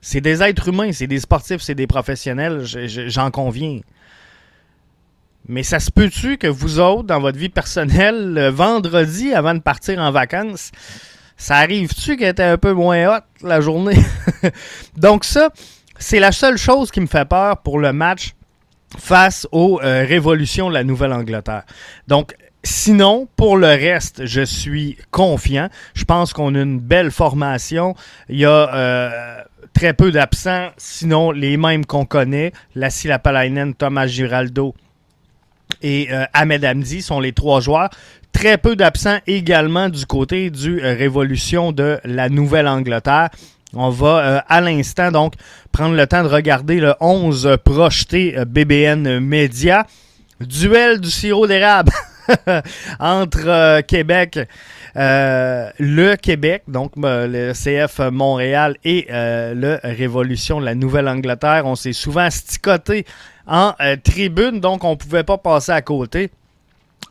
c'est 0.00 0.20
des 0.20 0.42
êtres 0.42 0.68
humains, 0.68 0.92
c'est 0.92 1.06
des 1.06 1.20
sportifs, 1.20 1.62
c'est 1.62 1.74
des 1.74 1.86
professionnels, 1.86 2.62
j'en 2.64 3.30
conviens. 3.30 3.80
Mais 5.48 5.62
ça 5.62 5.80
se 5.80 5.90
peut-tu 5.90 6.36
que 6.36 6.46
vous 6.46 6.78
autres, 6.78 7.04
dans 7.04 7.20
votre 7.20 7.38
vie 7.38 7.48
personnelle, 7.48 8.34
le 8.34 8.48
vendredi, 8.48 9.32
avant 9.32 9.54
de 9.54 9.60
partir 9.60 9.98
en 9.98 10.10
vacances, 10.10 10.70
ça 11.36 11.56
arrive-tu 11.56 12.16
qu'elle 12.16 12.28
était 12.28 12.42
un 12.42 12.58
peu 12.58 12.72
moins 12.72 13.16
haute 13.16 13.24
la 13.42 13.60
journée? 13.60 13.98
Donc 14.96 15.24
ça, 15.24 15.50
c'est 16.00 16.18
la 16.18 16.32
seule 16.32 16.56
chose 16.56 16.90
qui 16.90 17.00
me 17.00 17.06
fait 17.06 17.28
peur 17.28 17.58
pour 17.58 17.78
le 17.78 17.92
match 17.92 18.34
face 18.98 19.46
aux 19.52 19.80
euh, 19.80 20.04
révolutions 20.04 20.68
de 20.68 20.74
la 20.74 20.82
Nouvelle-Angleterre. 20.82 21.62
Donc, 22.08 22.34
Sinon, 22.62 23.26
pour 23.36 23.56
le 23.56 23.68
reste, 23.68 24.26
je 24.26 24.42
suis 24.42 24.98
confiant. 25.10 25.70
Je 25.94 26.04
pense 26.04 26.34
qu'on 26.34 26.54
a 26.54 26.60
une 26.60 26.78
belle 26.78 27.10
formation. 27.10 27.94
Il 28.28 28.38
y 28.38 28.44
a 28.44 28.74
euh, 28.74 29.40
très 29.72 29.94
peu 29.94 30.12
d'absents, 30.12 30.68
sinon 30.76 31.30
les 31.30 31.56
mêmes 31.56 31.86
qu'on 31.86 32.04
connaît. 32.04 32.52
Lassie 32.74 33.08
Lapalainen, 33.08 33.72
Thomas 33.72 34.08
Giraldo 34.08 34.74
et 35.82 36.08
euh, 36.12 36.24
Ahmed 36.34 36.64
Hamdi 36.64 37.00
sont 37.00 37.20
les 37.20 37.32
trois 37.32 37.60
joueurs. 37.60 37.88
Très 38.32 38.58
peu 38.58 38.76
d'absents 38.76 39.18
également 39.26 39.88
du 39.88 40.04
côté 40.04 40.50
du 40.50 40.80
Révolution 40.80 41.72
de 41.72 41.98
la 42.04 42.28
Nouvelle-Angleterre. 42.28 43.30
On 43.74 43.90
va 43.90 44.44
à 44.48 44.60
l'instant 44.60 45.12
donc 45.12 45.34
prendre 45.72 45.94
le 45.94 46.06
temps 46.06 46.22
de 46.22 46.28
regarder 46.28 46.80
le 46.80 46.94
11 47.00 47.56
projeté 47.64 48.36
BBN 48.46 49.20
Media. 49.20 49.86
Duel 50.40 51.00
du 51.00 51.10
sirop 51.10 51.46
d'érable. 51.46 51.92
entre 53.00 53.46
euh, 53.46 53.82
Québec, 53.82 54.38
euh, 54.96 55.70
le 55.78 56.16
Québec, 56.16 56.62
donc 56.68 56.92
euh, 56.98 57.26
le 57.26 57.52
CF 57.52 58.00
Montréal 58.10 58.76
et 58.84 59.06
le 59.10 59.78
Révolution 59.82 60.60
de 60.60 60.64
la 60.64 60.74
Nouvelle-Angleterre. 60.74 61.62
On 61.64 61.74
s'est 61.74 61.92
souvent 61.92 62.28
sticoté 62.30 63.06
en 63.46 63.72
tribune, 64.04 64.60
donc 64.60 64.84
on 64.84 64.90
ne 64.90 64.96
pouvait 64.96 65.24
pas 65.24 65.38
passer 65.38 65.72
à 65.72 65.82
côté. 65.82 66.30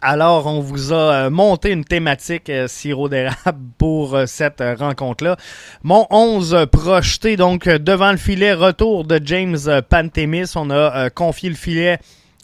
Alors, 0.01 0.47
on 0.47 0.61
vous 0.61 0.93
a 0.93 1.29
monté 1.29 1.71
une 1.71 1.83
thématique 1.83 2.51
sirop 2.67 3.09
d'érable 3.09 3.59
pour 3.77 4.17
cette 4.27 4.63
rencontre-là. 4.77 5.35
Mon 5.83 6.07
11 6.09 6.67
projeté, 6.71 7.35
donc 7.35 7.67
devant 7.67 8.11
le 8.11 8.17
filet, 8.17 8.53
retour 8.53 9.03
de 9.03 9.19
James 9.23 9.57
Pantemis. 9.89 10.51
On 10.55 10.69
a 10.69 11.09
confié 11.09 11.49
le 11.49 11.55
filet 11.55 11.99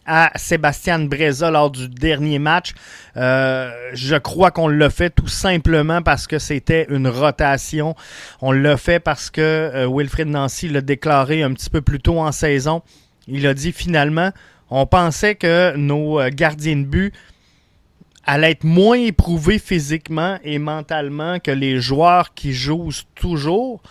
à 0.06 0.32
Sébastien 0.36 1.00
Breza 1.00 1.52
lors 1.52 1.72
du 1.72 1.90
dernier 1.90 2.40
match. 2.40 2.74
Euh, 3.18 3.72
je 3.94 4.16
crois 4.16 4.52
qu'on 4.52 4.68
l'a 4.68 4.90
fait 4.90 5.10
tout 5.10 5.28
simplement 5.28 6.02
parce 6.02 6.28
que 6.28 6.40
c'était 6.40 6.86
une 6.90 7.08
rotation. 7.08 7.96
On 8.42 8.52
l'a 8.52 8.78
fait 8.78 9.00
parce 9.00 9.30
que 9.30 9.42
euh, 9.42 9.90
Wilfred 9.92 10.28
Nancy 10.28 10.70
l'a 10.70 10.82
déclaré 10.82 11.44
un 11.44 11.54
petit 11.54 11.70
peu 11.70 11.82
plus 11.82 12.00
tôt 12.00 12.20
en 12.20 12.32
saison. 12.32 12.82
Il 13.28 13.48
a 13.48 13.54
dit 13.54 13.72
finalement, 13.72 14.32
on 14.70 14.86
pensait 14.86 15.36
que 15.36 15.76
nos 15.76 16.20
euh, 16.20 16.30
gardiens 16.32 16.78
de 16.78 16.84
but 16.84 17.14
allaient 18.26 18.52
être 18.52 18.64
moins 18.64 18.98
éprouvés 18.98 19.60
physiquement 19.60 20.38
et 20.44 20.60
mentalement 20.60 21.40
que 21.40 21.52
les 21.52 21.80
joueurs 21.80 22.34
qui 22.34 22.54
jouent 22.54 22.92
toujours. 23.16 23.82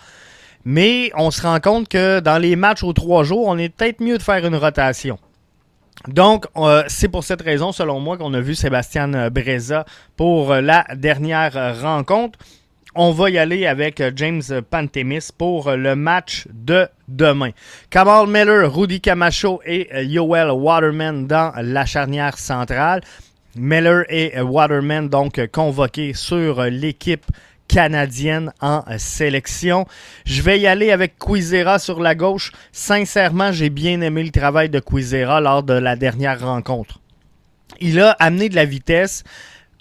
Mais 0.65 1.11
on 1.15 1.31
se 1.31 1.41
rend 1.41 1.59
compte 1.59 1.87
que 1.87 2.19
dans 2.19 2.37
les 2.37 2.55
matchs 2.55 2.83
aux 2.83 2.93
trois 2.93 3.23
jours, 3.23 3.47
on 3.47 3.57
est 3.57 3.69
peut-être 3.69 4.01
mieux 4.01 4.17
de 4.17 4.23
faire 4.23 4.45
une 4.45 4.55
rotation. 4.55 5.19
Donc, 6.07 6.45
euh, 6.57 6.83
c'est 6.87 7.07
pour 7.07 7.23
cette 7.23 7.41
raison, 7.41 7.71
selon 7.71 7.99
moi, 7.99 8.17
qu'on 8.17 8.33
a 8.33 8.41
vu 8.41 8.55
Sébastien 8.55 9.29
Breza 9.29 9.85
pour 10.17 10.53
la 10.53 10.85
dernière 10.95 11.81
rencontre. 11.81 12.37
On 12.97 13.11
va 13.11 13.29
y 13.29 13.37
aller 13.37 13.65
avec 13.65 14.01
James 14.15 14.41
Pantemis 14.69 15.27
pour 15.37 15.71
le 15.71 15.97
match 15.97 16.47
de 16.53 16.87
demain. 17.09 17.49
Kamal 17.89 18.25
Miller, 18.27 18.73
Rudy 18.73 19.01
Camacho 19.01 19.59
et 19.65 19.89
Yoel 20.05 20.49
Waterman 20.49 21.27
dans 21.27 21.51
la 21.57 21.85
charnière 21.85 22.37
centrale. 22.37 23.01
Miller 23.55 24.03
et 24.09 24.39
Waterman 24.41 25.07
donc 25.07 25.39
convoqués 25.51 26.13
sur 26.13 26.63
l'équipe 26.63 27.25
canadienne 27.67 28.51
en 28.61 28.83
sélection. 28.97 29.85
Je 30.25 30.41
vais 30.41 30.59
y 30.59 30.67
aller 30.67 30.91
avec 30.91 31.17
Quizera 31.17 31.79
sur 31.79 31.99
la 31.99 32.15
gauche. 32.15 32.51
Sincèrement, 32.71 33.51
j'ai 33.51 33.69
bien 33.69 34.01
aimé 34.01 34.23
le 34.23 34.31
travail 34.31 34.69
de 34.69 34.79
Quizera 34.79 35.41
lors 35.41 35.63
de 35.63 35.73
la 35.73 35.95
dernière 35.95 36.39
rencontre. 36.41 36.99
Il 37.79 37.99
a 37.99 38.11
amené 38.11 38.49
de 38.49 38.55
la 38.55 38.65
vitesse, 38.65 39.23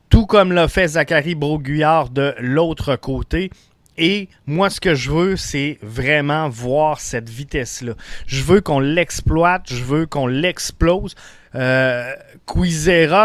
tout 0.09 0.27
comme 0.27 0.53
l'a 0.53 0.69
fait 0.69 0.89
Zachary 0.89 1.35
Broguillard 1.35 2.11
de 2.11 2.35
l'autre 2.39 2.97
côté. 2.97 3.51
Et 3.97 4.29
moi, 4.47 4.71
ce 4.71 4.81
que 4.81 4.95
je 4.95 5.11
veux, 5.11 5.37
c'est 5.37 5.79
vraiment 5.81 6.49
voir 6.49 7.01
cette 7.01 7.31
vitesse-là. 7.31 7.95
Je 8.27 8.43
veux 8.43 8.61
qu'on 8.61 8.81
l'exploite, 8.81 9.67
je 9.67 9.85
veux 9.85 10.07
qu'on 10.07 10.27
l'explose. 10.27 11.15
Euh, 11.55 12.13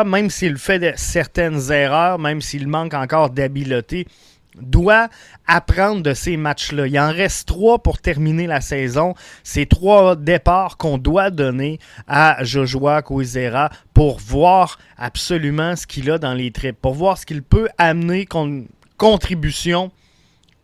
même 0.05 0.29
s'il 0.29 0.57
fait 0.57 0.97
certaines 0.97 1.71
erreurs, 1.71 2.19
même 2.19 2.41
s'il 2.41 2.67
manque 2.67 2.93
encore 2.93 3.29
d'habileté, 3.29 4.07
doit 4.55 5.09
apprendre 5.47 6.01
de 6.01 6.13
ces 6.13 6.37
matchs-là. 6.37 6.87
Il 6.87 6.99
en 6.99 7.11
reste 7.11 7.47
trois 7.47 7.79
pour 7.79 7.99
terminer 7.99 8.47
la 8.47 8.61
saison. 8.61 9.13
C'est 9.43 9.67
trois 9.67 10.15
départs 10.15 10.77
qu'on 10.77 10.97
doit 10.97 11.29
donner 11.29 11.79
à 12.07 12.43
Joshua 12.43 13.01
Coisera 13.01 13.69
pour 13.93 14.19
voir 14.19 14.79
absolument 14.97 15.75
ce 15.75 15.87
qu'il 15.87 16.09
a 16.11 16.17
dans 16.17 16.33
les 16.33 16.51
tripes, 16.51 16.79
pour 16.81 16.93
voir 16.93 17.17
ce 17.17 17.25
qu'il 17.25 17.43
peut 17.43 17.69
amener 17.77 18.25
comme 18.25 18.67
contribution 18.97 19.91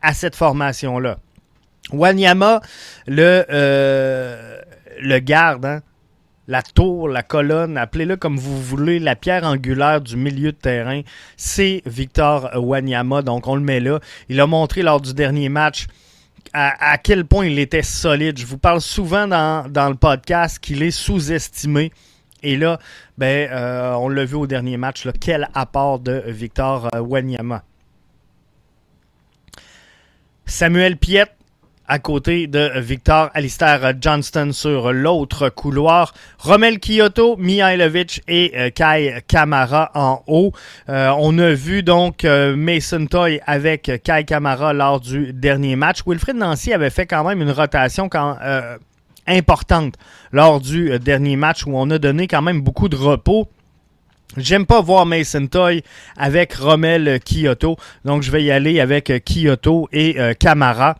à 0.01 0.13
cette 0.13 0.35
formation-là. 0.35 1.17
Wanyama, 1.91 2.61
le, 3.07 3.45
euh, 3.49 4.59
le 4.99 5.19
garde, 5.19 5.65
hein, 5.65 5.81
la 6.47 6.61
tour, 6.61 7.07
la 7.09 7.23
colonne, 7.23 7.77
appelez-le 7.77 8.17
comme 8.17 8.37
vous 8.37 8.61
voulez, 8.61 8.99
la 8.99 9.15
pierre 9.15 9.43
angulaire 9.43 10.01
du 10.01 10.15
milieu 10.15 10.51
de 10.51 10.57
terrain, 10.57 11.01
c'est 11.37 11.81
Victor 11.85 12.51
Wanyama. 12.55 13.21
Donc 13.21 13.47
on 13.47 13.55
le 13.55 13.61
met 13.61 13.79
là. 13.79 13.99
Il 14.29 14.39
a 14.39 14.47
montré 14.47 14.81
lors 14.81 15.01
du 15.01 15.13
dernier 15.13 15.49
match 15.49 15.87
à, 16.53 16.97
quel 16.97 17.25
point 17.25 17.47
il 17.47 17.59
était 17.59 17.81
solide. 17.81 18.37
Je 18.37 18.45
vous 18.45 18.57
parle 18.57 18.79
souvent 18.79 19.27
dans, 19.27 19.89
le 19.89 19.95
podcast 19.95 20.59
qu'il 20.59 20.83
est 20.83 20.91
sous-estimé. 20.91 21.91
Et 22.43 22.55
là, 22.55 22.79
ben, 23.17 23.49
euh, 23.51 23.93
on 23.93 24.07
l'a 24.07 24.23
vu 24.23 24.35
au 24.35 24.47
dernier 24.47 24.77
match, 24.77 25.07
quel 25.19 25.49
apport 25.53 25.99
de 25.99 26.23
Victor 26.27 26.89
Wanyama. 26.93 27.63
Samuel 30.45 30.95
Piette, 30.95 31.34
à 31.87 31.99
côté 31.99 32.47
de 32.47 32.71
Victor 32.79 33.29
Alistair 33.33 33.93
Johnston 33.99 34.49
sur 34.51 34.91
l'autre 34.91 35.49
couloir. 35.49 36.13
Romel 36.39 36.79
Kyoto, 36.79 37.37
Mihailovic 37.37 38.21
et 38.27 38.53
euh, 38.55 38.69
Kai 38.69 39.21
Kamara 39.27 39.91
en 39.93 40.23
haut. 40.27 40.51
Euh, 40.89 41.13
on 41.17 41.37
a 41.37 41.53
vu 41.53 41.83
donc 41.83 42.25
euh, 42.25 42.55
Mason 42.55 43.05
Toy 43.05 43.39
avec 43.45 43.91
Kai 44.03 44.23
Kamara 44.25 44.73
lors 44.73 44.99
du 44.99 45.33
dernier 45.33 45.75
match. 45.75 45.99
Wilfred 46.05 46.35
Nancy 46.35 46.73
avait 46.73 46.89
fait 46.89 47.05
quand 47.05 47.23
même 47.23 47.41
une 47.41 47.51
rotation 47.51 48.09
importante 49.27 49.95
lors 50.31 50.59
du 50.61 50.97
dernier 50.99 51.35
match 51.35 51.65
où 51.65 51.71
on 51.73 51.89
a 51.89 51.97
donné 51.97 52.27
quand 52.27 52.41
même 52.41 52.61
beaucoup 52.61 52.89
de 52.89 52.95
repos. 52.95 53.47
J'aime 54.37 54.65
pas 54.65 54.81
voir 54.81 55.05
Mason 55.05 55.47
Toy 55.47 55.83
avec 56.17 56.53
Romel 56.53 57.19
Kyoto, 57.23 57.77
donc 58.03 58.21
je 58.21 58.31
vais 58.31 58.43
y 58.43 58.51
aller 58.51 58.79
avec 58.79 59.11
Kyoto 59.25 59.87
et 59.91 60.17
Kamara 60.39 60.95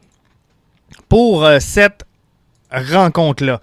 pour 1.09 1.45
euh, 1.45 1.59
cette 1.59 2.05
rencontre-là. 2.71 3.61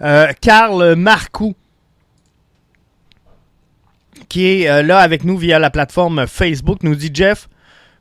Euh, 0.00 0.32
Karl 0.40 0.94
Marcoux, 0.94 1.54
qui 4.28 4.46
est 4.46 4.68
euh, 4.68 4.82
là 4.82 4.98
avec 4.98 5.24
nous 5.24 5.36
via 5.36 5.58
la 5.58 5.70
plateforme 5.70 6.26
Facebook, 6.26 6.82
nous 6.82 6.94
dit 6.94 7.10
Jeff, 7.12 7.48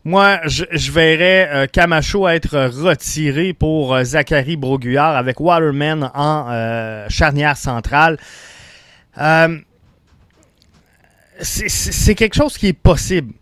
moi, 0.03 0.39
je, 0.45 0.91
verrais 0.91 1.67
Camacho 1.73 2.29
être 2.29 2.67
retiré 2.67 3.51
pour 3.51 4.01
Zachary 4.03 4.55
Broguillard 4.55 5.17
avec 5.17 5.41
Waterman 5.41 6.09
en 6.13 7.05
charnière 7.09 7.57
centrale. 7.57 8.17
c'est 11.41 12.15
quelque 12.15 12.35
chose 12.35 12.57
qui 12.57 12.67
est 12.67 12.73
possible. 12.73 13.33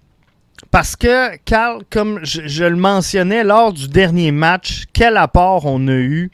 Parce 0.76 0.98
que, 0.98 1.38
Carl, 1.46 1.84
comme 1.90 2.20
je, 2.24 2.66
le 2.66 2.76
mentionnais 2.76 3.46
lors 3.46 3.72
du 3.72 3.88
dernier 3.88 4.34
match, 4.34 4.84
quel 4.92 5.16
apport 5.16 5.66
on 5.66 5.88
a 5.88 5.94
eu 5.94 6.32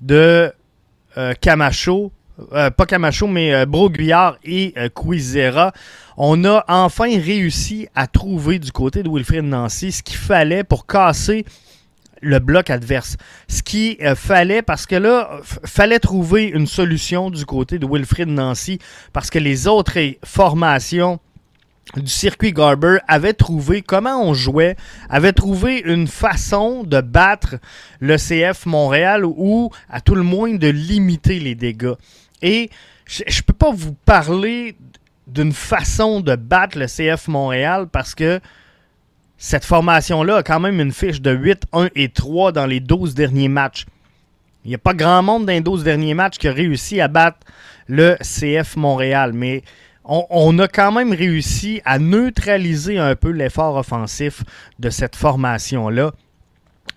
de 0.00 0.52
euh, 1.16 1.32
Camacho, 1.40 2.10
euh, 2.52 2.70
pas 2.70 2.86
Camacho, 2.86 3.28
mais 3.28 3.54
euh, 3.54 3.64
Broguillard 3.64 4.36
et 4.42 4.74
Quizera. 4.96 5.72
On 6.16 6.44
a 6.44 6.64
enfin 6.66 7.06
réussi 7.20 7.86
à 7.94 8.08
trouver 8.08 8.58
du 8.58 8.72
côté 8.72 9.04
de 9.04 9.08
Wilfred 9.08 9.44
Nancy 9.44 9.92
ce 9.92 10.02
qu'il 10.02 10.16
fallait 10.16 10.64
pour 10.64 10.84
casser 10.84 11.44
le 12.22 12.40
bloc 12.40 12.68
adverse. 12.68 13.16
Ce 13.46 13.62
qu'il 13.62 13.96
fallait, 14.16 14.62
parce 14.62 14.86
que 14.86 14.96
là, 14.96 15.38
fallait 15.44 16.00
trouver 16.00 16.46
une 16.46 16.66
solution 16.66 17.30
du 17.30 17.46
côté 17.46 17.78
de 17.78 17.86
Wilfred 17.86 18.26
Nancy, 18.26 18.80
parce 19.12 19.30
que 19.30 19.38
les 19.38 19.68
autres 19.68 20.00
formations 20.24 21.20
du 21.94 22.10
circuit 22.10 22.52
Garber 22.52 22.98
avait 23.06 23.32
trouvé 23.32 23.82
comment 23.82 24.22
on 24.22 24.34
jouait, 24.34 24.76
avait 25.08 25.32
trouvé 25.32 25.80
une 25.84 26.08
façon 26.08 26.82
de 26.82 27.00
battre 27.00 27.56
le 28.00 28.16
CF 28.16 28.66
Montréal 28.66 29.24
ou 29.24 29.70
à 29.88 30.00
tout 30.00 30.14
le 30.14 30.22
moins 30.22 30.54
de 30.54 30.68
limiter 30.68 31.38
les 31.38 31.54
dégâts. 31.54 31.94
Et 32.42 32.70
je 33.06 33.22
ne 33.22 33.42
peux 33.42 33.52
pas 33.52 33.70
vous 33.72 33.94
parler 33.94 34.76
d'une 35.26 35.52
façon 35.52 36.20
de 36.20 36.36
battre 36.36 36.78
le 36.78 36.86
CF 36.86 37.28
Montréal 37.28 37.86
parce 37.90 38.14
que 38.14 38.40
cette 39.38 39.64
formation-là 39.64 40.36
a 40.36 40.42
quand 40.42 40.60
même 40.60 40.80
une 40.80 40.92
fiche 40.92 41.20
de 41.20 41.30
8, 41.30 41.64
1 41.72 41.88
et 41.94 42.08
3 42.08 42.52
dans 42.52 42.66
les 42.66 42.80
12 42.80 43.14
derniers 43.14 43.48
matchs. 43.48 43.86
Il 44.64 44.68
n'y 44.68 44.74
a 44.74 44.78
pas 44.78 44.94
grand 44.94 45.22
monde 45.22 45.46
dans 45.46 45.52
les 45.52 45.60
12 45.60 45.84
derniers 45.84 46.14
matchs 46.14 46.38
qui 46.38 46.48
a 46.48 46.52
réussi 46.52 47.00
à 47.00 47.08
battre 47.08 47.38
le 47.86 48.16
CF 48.20 48.76
Montréal, 48.76 49.32
mais 49.32 49.62
on, 50.08 50.58
a 50.58 50.68
quand 50.68 50.92
même 50.92 51.12
réussi 51.12 51.80
à 51.84 51.98
neutraliser 51.98 52.98
un 52.98 53.16
peu 53.16 53.30
l'effort 53.30 53.76
offensif 53.76 54.44
de 54.78 54.90
cette 54.90 55.16
formation-là. 55.16 56.12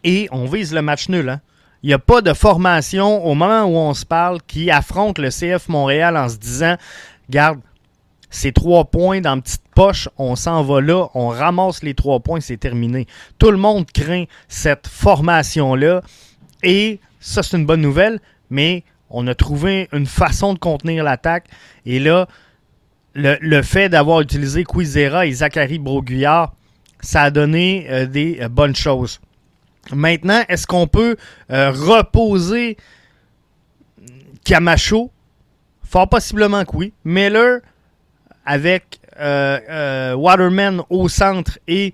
Et 0.03 0.27
on 0.31 0.45
vise 0.45 0.73
le 0.73 0.81
match 0.81 1.09
nul. 1.09 1.29
Hein. 1.29 1.41
Il 1.81 1.87
n'y 1.87 1.93
a 1.93 1.99
pas 1.99 2.21
de 2.21 2.33
formation 2.33 3.25
au 3.25 3.33
moment 3.33 3.63
où 3.63 3.75
on 3.77 3.93
se 3.93 4.05
parle 4.05 4.39
qui 4.45 4.69
affronte 4.69 5.17
le 5.17 5.29
CF 5.29 5.69
Montréal 5.69 6.17
en 6.17 6.29
se 6.29 6.37
disant 6.37 6.75
Garde, 7.29 7.59
ces 8.29 8.51
trois 8.51 8.85
points 8.85 9.21
dans 9.21 9.35
la 9.35 9.41
petite 9.41 9.63
poche, 9.73 10.07
on 10.17 10.35
s'en 10.35 10.61
va 10.61 10.81
là, 10.81 11.07
on 11.15 11.29
ramasse 11.29 11.81
les 11.83 11.95
trois 11.95 12.19
points, 12.19 12.41
c'est 12.41 12.57
terminé. 12.57 13.07
Tout 13.39 13.49
le 13.49 13.57
monde 13.57 13.89
craint 13.91 14.25
cette 14.47 14.87
formation-là. 14.87 16.01
Et 16.61 16.99
ça, 17.19 17.41
c'est 17.41 17.57
une 17.57 17.65
bonne 17.65 17.81
nouvelle, 17.81 18.19
mais 18.49 18.83
on 19.09 19.25
a 19.27 19.33
trouvé 19.33 19.89
une 19.93 20.05
façon 20.05 20.53
de 20.53 20.59
contenir 20.59 21.03
l'attaque. 21.03 21.45
Et 21.85 21.99
là, 21.99 22.27
le, 23.19 23.61
fait 23.61 23.89
d'avoir 23.89 24.21
utilisé 24.21 24.63
Quizera 24.63 25.25
et 25.25 25.31
Zachary 25.31 25.79
Broguillard, 25.79 26.53
ça 27.01 27.23
a 27.23 27.31
donné 27.31 27.87
euh, 27.89 28.05
des 28.05 28.39
euh, 28.41 28.49
bonnes 28.49 28.75
choses. 28.75 29.19
Maintenant, 29.93 30.43
est-ce 30.49 30.67
qu'on 30.67 30.87
peut 30.87 31.15
euh, 31.51 31.71
reposer 31.71 32.77
Camacho? 34.43 35.11
Fort 35.83 36.09
possiblement 36.09 36.63
que 36.65 36.75
oui. 36.75 36.93
Miller 37.03 37.59
avec 38.45 38.99
Waterman 39.17 40.81
au 40.89 41.09
centre 41.09 41.59
et 41.67 41.93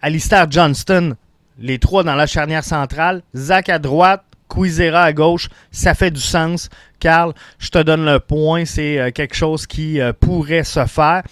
Alistair 0.00 0.46
Johnston, 0.48 1.16
les 1.58 1.78
trois 1.78 2.04
dans 2.04 2.14
la 2.14 2.26
charnière 2.26 2.62
centrale. 2.62 3.22
Zach 3.34 3.68
à 3.68 3.78
droite, 3.78 4.24
Quizera 4.48 5.02
à 5.02 5.12
gauche, 5.12 5.48
ça 5.70 5.94
fait 5.94 6.10
du 6.10 6.20
sens. 6.20 6.68
Carl, 7.00 7.34
je 7.58 7.70
te 7.70 7.82
donne 7.82 8.04
le 8.04 8.20
point, 8.20 8.64
c'est 8.64 8.98
euh, 8.98 9.10
quelque 9.10 9.34
chose 9.34 9.66
qui 9.66 10.00
euh, 10.00 10.12
pourrait 10.12 10.64
se 10.64 10.86
faire. 10.86 11.22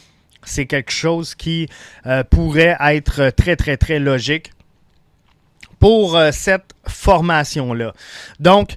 C'est 0.45 0.67
quelque 0.67 0.93
chose 0.93 1.35
qui 1.35 1.69
euh, 2.07 2.23
pourrait 2.25 2.77
être 2.81 3.31
très, 3.31 3.57
très, 3.57 3.77
très 3.77 3.99
logique 3.99 4.51
pour 5.79 6.19
cette 6.33 6.75
formation-là. 6.87 7.93
Donc, 8.41 8.75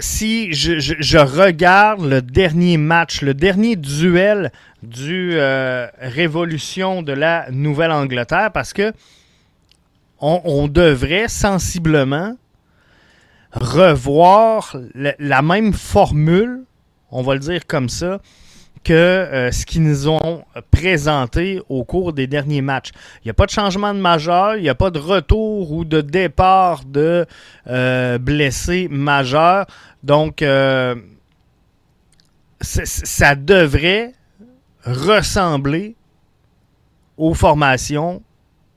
si 0.00 0.52
je, 0.52 1.18
regarde 1.18 2.04
le 2.04 2.22
dernier 2.22 2.76
match, 2.76 3.22
le 3.22 3.34
dernier 3.34 3.76
duel 3.76 4.50
du 4.82 5.38
Révolution 6.00 7.02
de 7.02 7.12
la 7.12 7.48
Nouvelle-Angleterre, 7.52 8.50
parce 8.52 8.72
que 8.72 8.92
on 10.18 10.66
devrait 10.66 11.28
sensiblement 11.28 12.34
revoir 13.52 14.76
la 14.94 15.42
même 15.42 15.72
formule, 15.72 16.64
on 17.10 17.22
va 17.22 17.34
le 17.34 17.40
dire 17.40 17.66
comme 17.66 17.88
ça, 17.88 18.20
que 18.84 18.92
euh, 18.92 19.50
ce 19.52 19.66
qu'ils 19.66 19.82
nous 19.82 20.08
ont 20.08 20.44
présenté 20.70 21.60
au 21.68 21.84
cours 21.84 22.12
des 22.12 22.26
derniers 22.26 22.62
matchs. 22.62 22.90
Il 23.16 23.26
n'y 23.26 23.30
a 23.30 23.34
pas 23.34 23.46
de 23.46 23.50
changement 23.50 23.92
de 23.92 23.98
majeur, 23.98 24.56
il 24.56 24.62
n'y 24.62 24.68
a 24.68 24.74
pas 24.74 24.90
de 24.90 24.98
retour 24.98 25.72
ou 25.72 25.84
de 25.84 26.00
départ 26.00 26.84
de 26.84 27.26
euh, 27.66 28.18
blessés 28.18 28.88
majeurs. 28.90 29.66
Donc, 30.02 30.42
euh, 30.42 30.94
ça 32.60 33.34
devrait 33.34 34.12
ressembler 34.84 35.96
aux 37.16 37.34
formations 37.34 38.22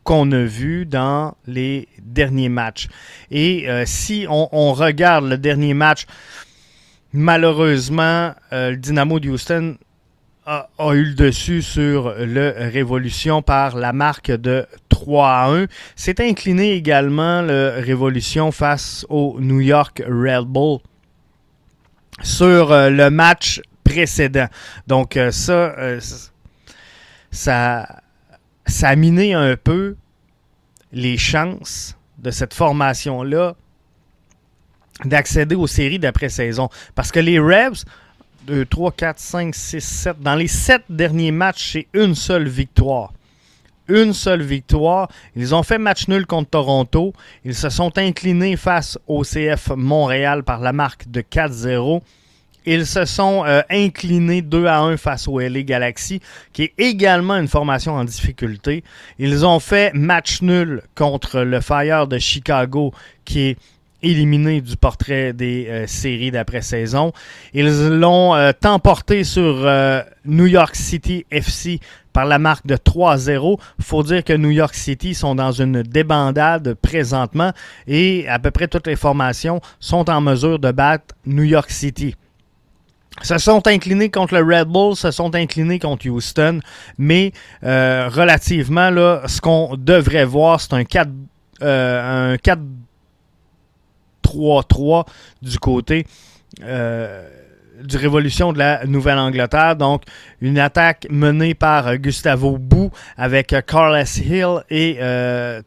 qu'on 0.03 0.31
a 0.31 0.43
vu 0.43 0.85
dans 0.85 1.35
les 1.45 1.87
derniers 2.01 2.49
matchs. 2.49 2.87
Et 3.29 3.69
euh, 3.69 3.83
si 3.85 4.25
on, 4.29 4.73
regarde 4.73 5.25
le 5.25 5.37
dernier 5.37 5.73
match, 5.73 6.05
malheureusement, 7.13 8.33
euh, 8.51 8.71
le 8.71 8.77
Dynamo 8.77 9.19
de 9.19 9.29
Houston 9.29 9.77
a, 10.45 10.67
eu 10.93 11.05
le 11.05 11.13
dessus 11.13 11.61
sur 11.61 12.15
le 12.17 12.53
Révolution 12.57 13.41
par 13.43 13.75
la 13.77 13.93
marque 13.93 14.31
de 14.31 14.65
3 14.89 15.29
à 15.29 15.49
1. 15.51 15.67
C'est 15.95 16.19
incliné 16.19 16.73
également 16.73 17.41
le 17.43 17.79
Révolution 17.79 18.51
face 18.51 19.05
au 19.09 19.37
New 19.39 19.61
York 19.61 20.01
Red 20.07 20.45
Bull 20.45 20.79
sur 22.23 22.71
euh, 22.71 22.89
le 22.89 23.11
match 23.11 23.61
précédent. 23.83 24.47
Donc 24.87 25.17
ça, 25.31 25.75
ça 27.29 28.00
ça 28.71 28.89
a 28.89 28.95
miné 28.95 29.33
un 29.33 29.55
peu 29.55 29.95
les 30.91 31.17
chances 31.17 31.97
de 32.17 32.31
cette 32.31 32.53
formation-là 32.53 33.55
d'accéder 35.05 35.55
aux 35.55 35.67
séries 35.67 35.99
d'après-saison. 35.99 36.69
Parce 36.95 37.11
que 37.11 37.19
les 37.19 37.39
Rebs, 37.39 37.85
2, 38.47 38.65
3, 38.65 38.91
4, 38.91 39.19
5, 39.19 39.55
6, 39.55 39.81
7, 39.81 40.19
dans 40.19 40.35
les 40.35 40.47
7 40.47 40.83
derniers 40.89 41.31
matchs, 41.31 41.73
c'est 41.73 41.87
une 41.93 42.15
seule 42.15 42.47
victoire. 42.47 43.13
Une 43.87 44.13
seule 44.13 44.43
victoire. 44.43 45.09
Ils 45.35 45.53
ont 45.53 45.63
fait 45.63 45.77
match 45.77 46.07
nul 46.07 46.25
contre 46.25 46.51
Toronto. 46.51 47.13
Ils 47.43 47.55
se 47.55 47.69
sont 47.69 47.97
inclinés 47.97 48.55
face 48.55 48.97
au 49.07 49.23
CF 49.23 49.71
Montréal 49.75 50.43
par 50.43 50.59
la 50.59 50.71
marque 50.71 51.09
de 51.09 51.21
4-0. 51.21 52.01
Ils 52.65 52.85
se 52.85 53.05
sont 53.05 53.43
euh, 53.45 53.61
inclinés 53.69 54.41
2 54.41 54.65
à 54.65 54.81
1 54.81 54.97
face 54.97 55.27
au 55.27 55.39
LA 55.39 55.63
Galaxy, 55.63 56.21
qui 56.53 56.63
est 56.63 56.73
également 56.77 57.35
une 57.35 57.47
formation 57.47 57.93
en 57.93 58.03
difficulté. 58.03 58.83
Ils 59.17 59.45
ont 59.45 59.59
fait 59.59 59.93
match 59.93 60.41
nul 60.41 60.83
contre 60.95 61.41
le 61.41 61.59
Fire 61.59 62.07
de 62.07 62.19
Chicago, 62.19 62.93
qui 63.25 63.41
est 63.41 63.57
éliminé 64.03 64.61
du 64.61 64.77
portrait 64.77 65.33
des 65.33 65.67
euh, 65.69 65.87
séries 65.87 66.31
d'après-saison. 66.31 67.13
Ils 67.53 67.89
l'ont 67.99 68.35
euh, 68.35 68.51
emporté 68.63 69.23
sur 69.23 69.67
New 70.25 70.45
York 70.45 70.75
City 70.75 71.25
FC 71.31 71.79
par 72.13 72.25
la 72.25 72.39
marque 72.39 72.67
de 72.67 72.75
3-0. 72.75 73.59
faut 73.79 74.03
dire 74.03 74.23
que 74.23 74.33
New 74.33 74.49
York 74.49 74.75
City 74.75 75.13
sont 75.13 75.35
dans 75.35 75.51
une 75.51 75.81
débandade 75.81 76.75
présentement 76.75 77.53
et 77.87 78.27
à 78.27 78.37
peu 78.37 78.51
près 78.51 78.67
toutes 78.67 78.87
les 78.87 78.95
formations 78.95 79.61
sont 79.79 80.09
en 80.09 80.21
mesure 80.21 80.59
de 80.59 80.71
battre 80.71 81.15
New 81.25 81.43
York 81.43 81.71
City 81.71 82.15
se 83.21 83.37
sont 83.37 83.67
inclinés 83.67 84.09
contre 84.09 84.35
le 84.35 84.43
Red 84.43 84.67
Bull, 84.67 84.95
se 84.95 85.11
sont 85.11 85.35
inclinés 85.35 85.79
contre 85.79 86.07
Houston, 86.09 86.59
mais 86.97 87.31
euh, 87.63 88.09
relativement, 88.11 88.89
là, 88.89 89.21
ce 89.27 89.41
qu'on 89.41 89.75
devrait 89.77 90.25
voir, 90.25 90.59
c'est 90.61 90.73
un 90.73 90.83
4 90.83 91.09
euh, 91.63 92.33
un 92.33 92.37
4-3-3 94.25 95.05
du 95.43 95.59
côté 95.59 96.07
euh, 96.63 97.29
du 97.83 97.97
Révolution 97.97 98.51
de 98.51 98.57
la 98.57 98.83
Nouvelle-Angleterre. 98.87 99.75
Donc, 99.75 100.01
une 100.39 100.57
attaque 100.57 101.05
menée 101.11 101.53
par 101.53 101.97
Gustavo 101.97 102.57
Bou 102.57 102.89
avec 103.15 103.53
Carlos 103.67 104.03
Hill 104.17 104.63
et 104.71 104.97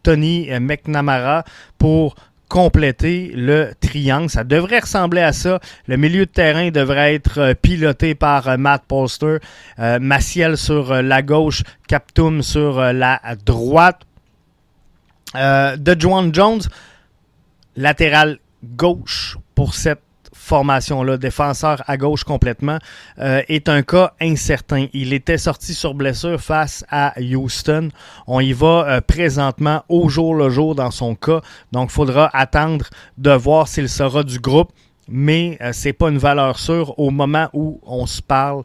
Tony 0.02 0.48
McNamara 0.60 1.44
pour 1.78 2.16
compléter 2.48 3.32
le 3.34 3.72
triangle. 3.80 4.30
Ça 4.30 4.44
devrait 4.44 4.80
ressembler 4.80 5.22
à 5.22 5.32
ça. 5.32 5.60
Le 5.86 5.96
milieu 5.96 6.26
de 6.26 6.30
terrain 6.30 6.70
devrait 6.70 7.14
être 7.14 7.38
euh, 7.38 7.54
piloté 7.54 8.14
par 8.14 8.48
euh, 8.48 8.56
Matt 8.56 8.84
Polster. 8.86 9.38
Euh, 9.78 9.98
Maciel 9.98 10.56
sur 10.56 11.02
la 11.02 11.22
gauche, 11.22 11.62
Captum 11.88 12.42
sur 12.42 12.80
la 12.80 13.20
droite. 13.44 14.02
de 15.34 16.00
Juan 16.00 16.32
Jones, 16.32 16.62
latéral 17.76 18.38
gauche 18.62 19.36
pour 19.54 19.74
cette 19.74 20.03
formation-là, 20.44 21.16
défenseur 21.16 21.82
à 21.86 21.96
gauche 21.96 22.24
complètement, 22.24 22.78
euh, 23.18 23.42
est 23.48 23.68
un 23.68 23.82
cas 23.82 24.12
incertain. 24.20 24.86
Il 24.92 25.12
était 25.12 25.38
sorti 25.38 25.74
sur 25.74 25.94
blessure 25.94 26.40
face 26.40 26.84
à 26.90 27.14
Houston. 27.18 27.88
On 28.26 28.40
y 28.40 28.52
va 28.52 28.86
euh, 28.86 29.00
présentement 29.00 29.82
au 29.88 30.08
jour 30.08 30.34
le 30.34 30.50
jour 30.50 30.74
dans 30.74 30.90
son 30.90 31.14
cas. 31.14 31.40
Donc, 31.72 31.90
il 31.90 31.94
faudra 31.94 32.30
attendre 32.32 32.86
de 33.18 33.30
voir 33.30 33.68
s'il 33.68 33.88
sera 33.88 34.22
du 34.22 34.38
groupe 34.38 34.72
mais 35.06 35.58
euh, 35.60 35.68
c'est 35.74 35.92
pas 35.92 36.08
une 36.08 36.16
valeur 36.16 36.58
sûre 36.58 36.98
au 36.98 37.10
moment 37.10 37.50
où 37.52 37.78
on 37.82 38.06
se 38.06 38.22
parle. 38.22 38.62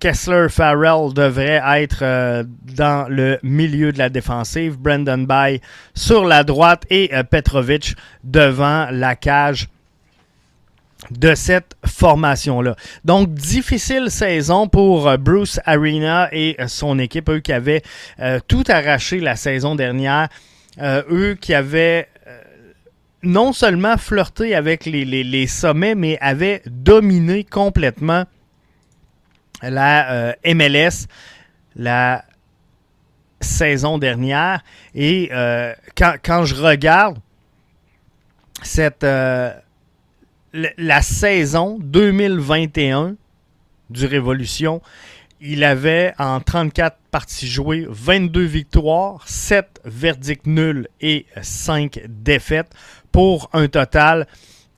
Kessler 0.00 0.48
Farrell 0.48 1.14
devrait 1.14 1.62
être 1.76 2.44
dans 2.76 3.08
le 3.08 3.38
milieu 3.44 3.92
de 3.92 3.98
la 3.98 4.08
défensive, 4.08 4.76
Brandon 4.76 5.18
Bay 5.18 5.60
sur 5.94 6.24
la 6.24 6.42
droite 6.42 6.82
et 6.90 7.12
Petrovic 7.30 7.94
devant 8.24 8.88
la 8.90 9.14
cage 9.14 9.68
de 11.10 11.34
cette 11.34 11.76
formation-là. 11.86 12.76
Donc, 13.04 13.32
difficile 13.34 14.10
saison 14.10 14.68
pour 14.68 15.08
euh, 15.08 15.16
Bruce 15.16 15.60
Arena 15.64 16.28
et 16.32 16.56
euh, 16.60 16.68
son 16.68 16.98
équipe, 16.98 17.28
eux 17.28 17.40
qui 17.40 17.52
avaient 17.52 17.82
euh, 18.20 18.38
tout 18.46 18.64
arraché 18.68 19.20
la 19.20 19.36
saison 19.36 19.74
dernière, 19.74 20.28
eux 20.80 21.36
qui 21.38 21.52
avaient 21.52 22.08
non 23.22 23.52
seulement 23.52 23.98
flirté 23.98 24.54
avec 24.54 24.86
les, 24.86 25.46
sommets, 25.46 25.94
mais 25.94 26.16
avaient 26.20 26.62
dominé 26.64 27.44
complètement 27.44 28.24
la 29.62 30.34
MLS 30.46 31.06
la 31.76 32.24
saison 33.40 33.98
dernière. 33.98 34.62
Et 34.94 35.28
quand, 35.96 36.14
quand, 36.24 36.44
je 36.46 36.54
regarde 36.54 37.18
cette 38.62 39.04
la 40.52 41.02
saison 41.02 41.78
2021 41.80 43.16
du 43.90 44.06
Révolution. 44.06 44.80
Il 45.40 45.64
avait 45.64 46.12
en 46.18 46.40
34 46.40 46.96
parties 47.10 47.48
jouées 47.48 47.86
22 47.88 48.42
victoires, 48.42 49.26
7 49.26 49.80
verdicts 49.84 50.46
nuls 50.46 50.86
et 51.00 51.26
5 51.40 52.02
défaites 52.08 52.72
pour 53.10 53.48
un 53.52 53.68
total 53.68 54.26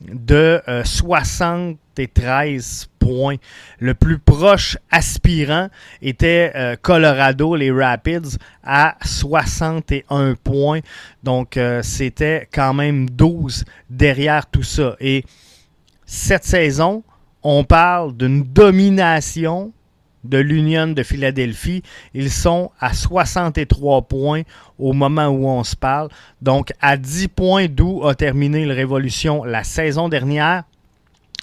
de 0.09 0.61
73 0.85 2.85
euh, 2.85 2.89
points. 2.99 3.37
Le 3.79 3.95
plus 3.95 4.19
proche 4.19 4.77
aspirant 4.91 5.69
était 6.01 6.53
euh, 6.55 6.77
Colorado, 6.81 7.57
les 7.57 7.71
Rapids, 7.71 8.37
à 8.63 8.97
61 9.05 10.35
points. 10.35 10.81
Donc, 11.23 11.57
euh, 11.57 11.83
c'était 11.83 12.49
quand 12.53 12.75
même 12.75 13.11
12 13.11 13.65
derrière 13.91 14.47
tout 14.47 14.63
ça. 14.63 14.97
Et 15.01 15.25
cette 16.13 16.45
saison, 16.45 17.03
on 17.43 17.65
parle 17.65 18.15
d'une 18.15 18.43
domination 18.43 19.73
de 20.25 20.37
l'Union 20.37 20.89
de 20.89 21.03
Philadelphie. 21.03 21.83
Ils 22.13 22.31
sont 22.31 22.71
à 22.79 22.93
63 22.93 24.03
points 24.03 24.43
au 24.79 24.93
moment 24.93 25.29
où 25.29 25.49
on 25.49 25.65
se 25.65 25.75
parle. 25.75 26.11
Donc, 26.43 26.75
à 26.83 26.99
10 26.99 27.29
points 27.29 27.67
d'où 27.67 28.07
a 28.07 28.15
terminé 28.15 28.67
le 28.67 28.75
Révolution 28.75 29.43
la 29.45 29.65
saison 29.65 30.11
dernière. 30.11 30.65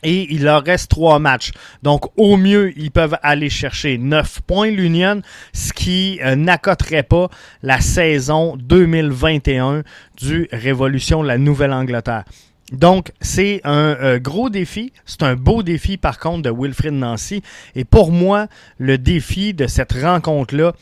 Et 0.04 0.32
il 0.32 0.44
leur 0.44 0.64
reste 0.64 0.92
trois 0.92 1.18
matchs. 1.18 1.52
Donc, 1.82 2.06
au 2.16 2.38
mieux, 2.38 2.72
ils 2.78 2.92
peuvent 2.92 3.18
aller 3.24 3.50
chercher 3.50 3.98
9 3.98 4.42
points 4.42 4.70
l'Union, 4.70 5.24
ce 5.52 5.74
qui 5.74 6.20
euh, 6.24 6.36
n'accoterait 6.36 7.02
pas 7.02 7.28
la 7.64 7.82
saison 7.82 8.56
2021 8.56 9.82
du 10.16 10.48
Révolution 10.52 11.24
de 11.24 11.28
la 11.28 11.40
Nouvelle-Angleterre. 11.40 12.26
Donc, 12.72 13.12
c'est 13.20 13.62
un 13.64 13.96
euh, 14.00 14.20
gros 14.20 14.50
défi. 14.50 14.94
C'est 15.06 15.24
un 15.24 15.36
beau 15.36 15.64
défi, 15.64 15.98
par 15.98 16.20
contre, 16.20 16.44
de 16.44 16.52
Wilfrid 16.56 16.94
Nancy. 16.94 17.42
Et 17.76 17.84
pour 17.84 18.12
moi, 18.12 18.48
le 18.78 18.98
défi 18.98 19.54
de 19.54 19.68
cette 19.68 19.94
rencontre-là, 19.94 20.74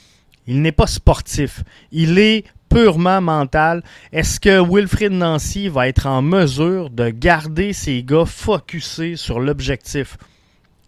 il 0.47 0.61
n'est 0.61 0.71
pas 0.71 0.87
sportif. 0.87 1.63
Il 1.91 2.19
est 2.19 2.45
purement 2.69 3.21
mental. 3.21 3.83
Est-ce 4.11 4.39
que 4.39 4.61
Wilfrid 4.61 5.11
Nancy 5.11 5.69
va 5.69 5.87
être 5.87 6.05
en 6.07 6.21
mesure 6.21 6.89
de 6.89 7.09
garder 7.09 7.73
ses 7.73 8.03
gars 8.03 8.25
focusés 8.25 9.15
sur 9.15 9.39
l'objectif 9.39 10.17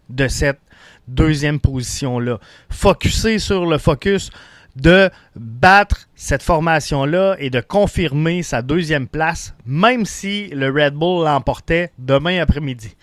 de 0.10 0.28
cette 0.28 0.60
deuxième 1.08 1.60
position-là? 1.60 2.40
Focusé 2.70 3.40
sur 3.40 3.66
le 3.66 3.78
focus 3.78 4.32
de 4.76 5.10
battre 5.36 6.08
cette 6.16 6.44
formation-là 6.44 7.36
et 7.40 7.50
de 7.50 7.60
confirmer 7.60 8.44
sa 8.44 8.62
deuxième 8.62 9.08
place, 9.08 9.54
même 9.66 10.06
si 10.06 10.48
le 10.50 10.70
Red 10.70 10.94
Bull 10.94 11.26
l'emportait 11.26 11.92
demain 11.98 12.42
après-midi. 12.42 12.96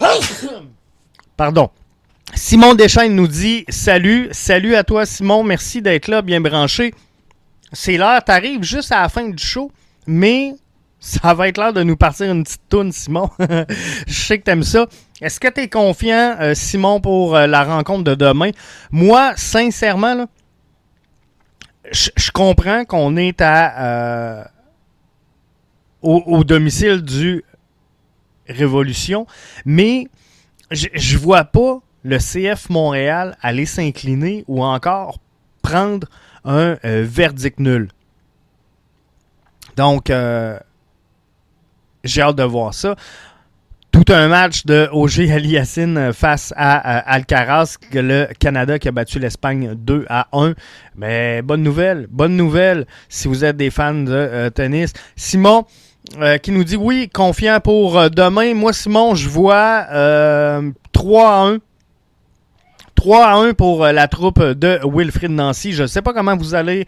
Pardon. 1.36 1.70
Simon 2.34 2.74
Deschaines 2.74 3.14
nous 3.14 3.28
dit 3.28 3.64
Salut, 3.68 4.28
salut 4.32 4.74
à 4.74 4.84
toi 4.84 5.04
Simon, 5.04 5.42
merci 5.44 5.82
d'être 5.82 6.08
là, 6.08 6.22
bien 6.22 6.40
branché. 6.40 6.94
C'est 7.72 7.96
l'heure, 7.96 8.22
t'arrives 8.24 8.62
juste 8.62 8.92
à 8.92 9.02
la 9.02 9.08
fin 9.08 9.28
du 9.28 9.42
show, 9.42 9.70
mais 10.06 10.54
ça 11.00 11.34
va 11.34 11.48
être 11.48 11.58
l'heure 11.58 11.72
de 11.72 11.82
nous 11.82 11.96
partir 11.96 12.30
une 12.30 12.44
petite 12.44 12.62
toune, 12.68 12.92
Simon. 12.92 13.28
Je 14.06 14.12
sais 14.12 14.38
que 14.38 14.44
t'aimes 14.44 14.62
ça. 14.62 14.86
Est-ce 15.20 15.40
que 15.40 15.48
tu 15.48 15.62
es 15.62 15.68
confiant, 15.68 16.36
euh, 16.40 16.54
Simon, 16.54 17.00
pour 17.00 17.34
euh, 17.34 17.46
la 17.46 17.64
rencontre 17.64 18.04
de 18.04 18.14
demain? 18.14 18.50
Moi, 18.92 19.32
sincèrement, 19.36 20.14
là, 20.14 20.26
je, 21.90 22.30
comprends 22.30 22.84
qu'on 22.84 23.16
est 23.16 23.40
à 23.40 24.40
euh, 24.40 24.44
au, 26.02 26.44
domicile 26.44 27.02
du 27.02 27.44
Révolution, 28.48 29.26
mais 29.64 30.08
je, 30.70 30.88
je 30.94 31.18
vois 31.18 31.44
pas 31.44 31.80
le 32.02 32.18
CF 32.18 32.70
Montréal 32.70 33.36
aller 33.40 33.66
s'incliner 33.66 34.44
ou 34.48 34.64
encore 34.64 35.18
prendre 35.62 36.08
un 36.44 36.76
euh, 36.84 37.04
verdict 37.06 37.60
nul. 37.60 37.88
Donc, 39.76 40.10
euh, 40.10 40.58
j'ai 42.04 42.22
hâte 42.22 42.36
de 42.36 42.42
voir 42.42 42.74
ça 42.74 42.96
tout 43.92 44.04
un 44.08 44.28
match 44.28 44.64
de 44.64 44.88
OG 44.90 45.30
Aliassine 45.30 46.12
face 46.14 46.52
à, 46.56 46.98
Alcaraz, 46.98 47.76
le 47.92 48.26
Canada 48.38 48.78
qui 48.78 48.88
a 48.88 48.90
battu 48.90 49.18
l'Espagne 49.18 49.74
2 49.76 50.06
à 50.08 50.28
1. 50.32 50.54
Mais 50.96 51.42
bonne 51.42 51.62
nouvelle, 51.62 52.06
bonne 52.10 52.34
nouvelle 52.34 52.86
si 53.10 53.28
vous 53.28 53.44
êtes 53.44 53.58
des 53.58 53.70
fans 53.70 53.94
de 53.94 54.10
euh, 54.10 54.50
tennis. 54.50 54.94
Simon 55.14 55.66
euh, 56.20 56.38
qui 56.38 56.52
nous 56.52 56.64
dit 56.64 56.76
oui, 56.76 57.10
confiant 57.12 57.60
pour 57.60 57.98
euh, 57.98 58.08
demain. 58.08 58.54
Moi, 58.54 58.72
Simon, 58.72 59.14
je 59.14 59.28
vois 59.28 59.84
3 60.92 61.28
à 61.28 61.42
1. 61.48 61.58
3 62.94 63.26
à 63.26 63.34
1 63.34 63.52
pour 63.52 63.86
la 63.86 64.08
troupe 64.08 64.42
de 64.42 64.80
Wilfrid 64.84 65.30
Nancy. 65.30 65.72
Je 65.72 65.82
ne 65.82 65.86
sais 65.86 66.02
pas 66.02 66.14
comment 66.14 66.36
vous 66.36 66.54
allez 66.54 66.86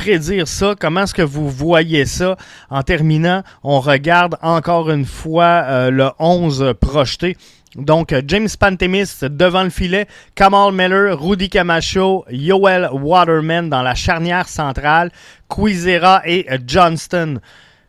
prédire 0.00 0.48
ça? 0.48 0.74
Comment 0.80 1.02
est-ce 1.02 1.12
que 1.12 1.20
vous 1.20 1.50
voyez 1.50 2.06
ça? 2.06 2.34
En 2.70 2.82
terminant, 2.82 3.42
on 3.62 3.80
regarde 3.80 4.38
encore 4.40 4.90
une 4.90 5.04
fois 5.04 5.64
euh, 5.66 5.90
le 5.90 6.08
11 6.18 6.72
projeté. 6.80 7.36
Donc, 7.76 8.14
James 8.26 8.48
Pantemis 8.58 9.10
devant 9.20 9.62
le 9.62 9.68
filet, 9.68 10.06
Kamal 10.34 10.72
Miller, 10.72 11.20
Rudy 11.20 11.50
Camacho, 11.50 12.24
Yoel 12.30 12.88
Waterman 12.90 13.68
dans 13.68 13.82
la 13.82 13.94
charnière 13.94 14.48
centrale, 14.48 15.12
Quizera 15.50 16.22
et 16.24 16.46
Johnston, 16.66 17.38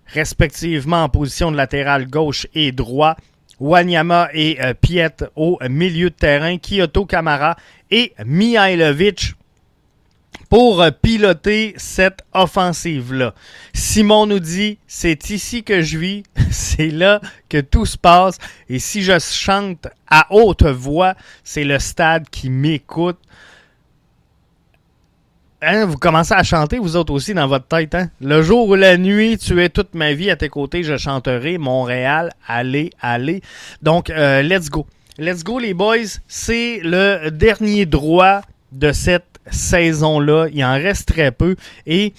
respectivement 0.07 1.05
en 1.05 1.09
position 1.09 1.49
de 1.49 1.55
latéral 1.55 2.09
gauche 2.09 2.45
et 2.53 2.73
droit. 2.73 3.15
Wanyama 3.57 4.27
et 4.33 4.57
euh, 4.61 4.73
Piet 4.73 5.15
au 5.37 5.59
milieu 5.69 6.09
de 6.09 6.15
terrain, 6.15 6.57
Kyoto 6.57 7.05
Kamara 7.05 7.55
et 7.89 8.11
Mihailovic 8.25 9.35
pour 10.51 10.81
euh, 10.81 10.91
piloter 10.91 11.73
cette 11.77 12.25
offensive-là. 12.33 13.33
Simon 13.73 14.25
nous 14.25 14.41
dit, 14.41 14.79
c'est 14.85 15.29
ici 15.29 15.63
que 15.63 15.81
je 15.81 15.97
vis, 15.97 16.23
c'est 16.51 16.89
là 16.89 17.21
que 17.47 17.61
tout 17.61 17.85
se 17.85 17.97
passe, 17.97 18.37
et 18.67 18.77
si 18.77 19.01
je 19.01 19.17
chante 19.17 19.87
à 20.09 20.27
haute 20.29 20.63
voix, 20.63 21.15
c'est 21.45 21.63
le 21.63 21.79
stade 21.79 22.29
qui 22.29 22.49
m'écoute. 22.49 23.17
Hein, 25.61 25.85
vous 25.85 25.97
commencez 25.97 26.33
à 26.33 26.43
chanter, 26.43 26.79
vous 26.79 26.97
autres 26.97 27.13
aussi, 27.13 27.33
dans 27.33 27.47
votre 27.47 27.67
tête. 27.67 27.95
Hein? 27.95 28.09
Le 28.19 28.41
jour 28.41 28.67
ou 28.67 28.75
la 28.75 28.97
nuit, 28.97 29.37
tu 29.37 29.63
es 29.63 29.69
toute 29.69 29.95
ma 29.95 30.13
vie 30.13 30.29
à 30.29 30.35
tes 30.35 30.49
côtés, 30.49 30.83
je 30.83 30.97
chanterai 30.97 31.59
Montréal, 31.59 32.33
allez, 32.45 32.89
allez. 32.99 33.41
Donc, 33.81 34.09
euh, 34.09 34.41
let's 34.41 34.69
go. 34.69 34.85
Let's 35.17 35.45
go, 35.45 35.59
les 35.59 35.73
boys. 35.73 36.19
C'est 36.27 36.81
le 36.83 37.29
dernier 37.29 37.85
droit 37.85 38.41
de 38.73 38.91
cette 38.91 39.30
saison-là. 39.49 40.47
Il 40.51 40.63
en 40.63 40.73
reste 40.73 41.07
très 41.09 41.31
peu. 41.31 41.55
Et 41.85 42.13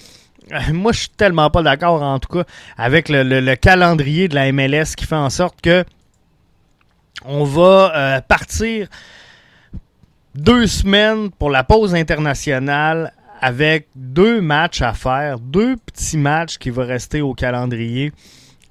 euh, 0.51 0.59
moi, 0.73 0.91
je 0.91 0.99
suis 0.99 1.09
tellement 1.09 1.49
pas 1.49 1.63
d'accord, 1.63 2.01
en 2.01 2.19
tout 2.19 2.29
cas, 2.29 2.43
avec 2.77 3.09
le, 3.09 3.55
calendrier 3.55 4.27
de 4.27 4.35
la 4.35 4.51
MLS 4.51 4.95
qui 4.95 5.05
fait 5.05 5.15
en 5.15 5.29
sorte 5.29 5.61
que 5.61 5.83
on 7.25 7.43
va 7.45 7.93
euh, 7.95 8.21
partir 8.21 8.87
deux 10.35 10.67
semaines 10.67 11.29
pour 11.31 11.49
la 11.49 11.63
pause 11.63 11.95
internationale 11.95 13.13
avec 13.39 13.87
deux 13.95 14.41
matchs 14.41 14.81
à 14.81 14.93
faire, 14.93 15.39
deux 15.39 15.75
petits 15.77 16.17
matchs 16.17 16.57
qui 16.57 16.69
vont 16.69 16.85
rester 16.85 17.21
au 17.21 17.33
calendrier 17.33 18.11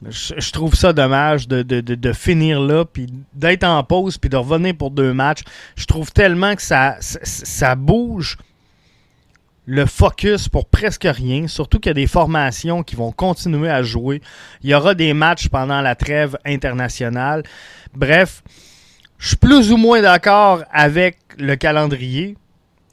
je, 0.08 0.50
trouve 0.50 0.74
ça 0.74 0.92
dommage 0.92 1.48
de, 1.48 2.12
finir 2.12 2.60
là, 2.60 2.84
puis 2.84 3.06
d'être 3.34 3.64
en 3.64 3.82
pause, 3.84 4.18
puis 4.18 4.30
de 4.30 4.36
revenir 4.36 4.74
pour 4.76 4.90
deux 4.90 5.12
matchs. 5.12 5.42
Je 5.76 5.86
trouve 5.86 6.12
tellement 6.12 6.54
que 6.54 6.62
ça, 6.62 6.96
ça, 7.00 7.74
bouge 7.74 8.38
le 9.66 9.86
focus 9.86 10.48
pour 10.48 10.66
presque 10.66 11.06
rien, 11.08 11.46
surtout 11.46 11.78
qu'il 11.78 11.90
y 11.90 11.92
a 11.92 11.94
des 11.94 12.06
formations 12.06 12.82
qui 12.82 12.96
vont 12.96 13.12
continuer 13.12 13.70
à 13.70 13.82
jouer. 13.82 14.20
Il 14.62 14.70
y 14.70 14.74
aura 14.74 14.94
des 14.94 15.14
matchs 15.14 15.48
pendant 15.48 15.80
la 15.80 15.94
trêve 15.94 16.36
internationale. 16.44 17.44
Bref, 17.94 18.42
je 19.18 19.28
suis 19.28 19.36
plus 19.36 19.70
ou 19.70 19.76
moins 19.76 20.02
d'accord 20.02 20.64
avec 20.72 21.18
le 21.38 21.54
calendrier. 21.54 22.36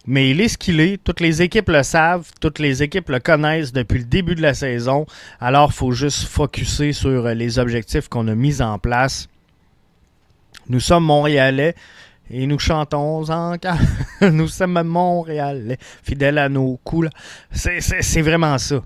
Mais 0.06 0.32
il 0.32 0.42
est 0.42 0.48
ce 0.48 0.58
qu'il 0.58 0.80
est. 0.80 1.04
Toutes 1.04 1.20
les 1.20 1.42
équipes 1.42 1.70
le 1.70 1.84
savent. 1.84 2.32
Toutes 2.40 2.60
les 2.60 2.82
équipes 2.82 3.10
le 3.10 3.20
connaissent 3.20 3.74
depuis 3.74 4.00
le 4.00 4.06
début 4.06 4.36
de 4.36 4.42
la 4.42 4.54
saison. 4.54 5.06
Alors, 5.40 5.70
il 5.72 5.76
faut 5.76 5.92
juste 5.92 6.24
focuser 6.28 6.94
sur 6.94 7.24
les 7.28 7.60
objectifs 7.60 8.08
qu'on 8.08 8.28
a 8.28 8.36
mis 8.36 8.62
en 8.62 8.80
place. 8.80 9.28
Nous 10.68 10.80
sommes 10.80 11.04
Montréalais 11.04 11.76
et 12.32 12.46
nous 12.46 12.60
chantons 12.60 13.30
encore. 13.30 13.78
nous 14.22 14.48
sommes 14.48 14.82
Montréalais, 14.84 15.78
fidèles 16.04 16.38
à 16.38 16.50
nos 16.50 16.78
coups. 16.84 17.10
C'est 17.52 18.22
vraiment 18.22 18.58
ça. 18.58 18.82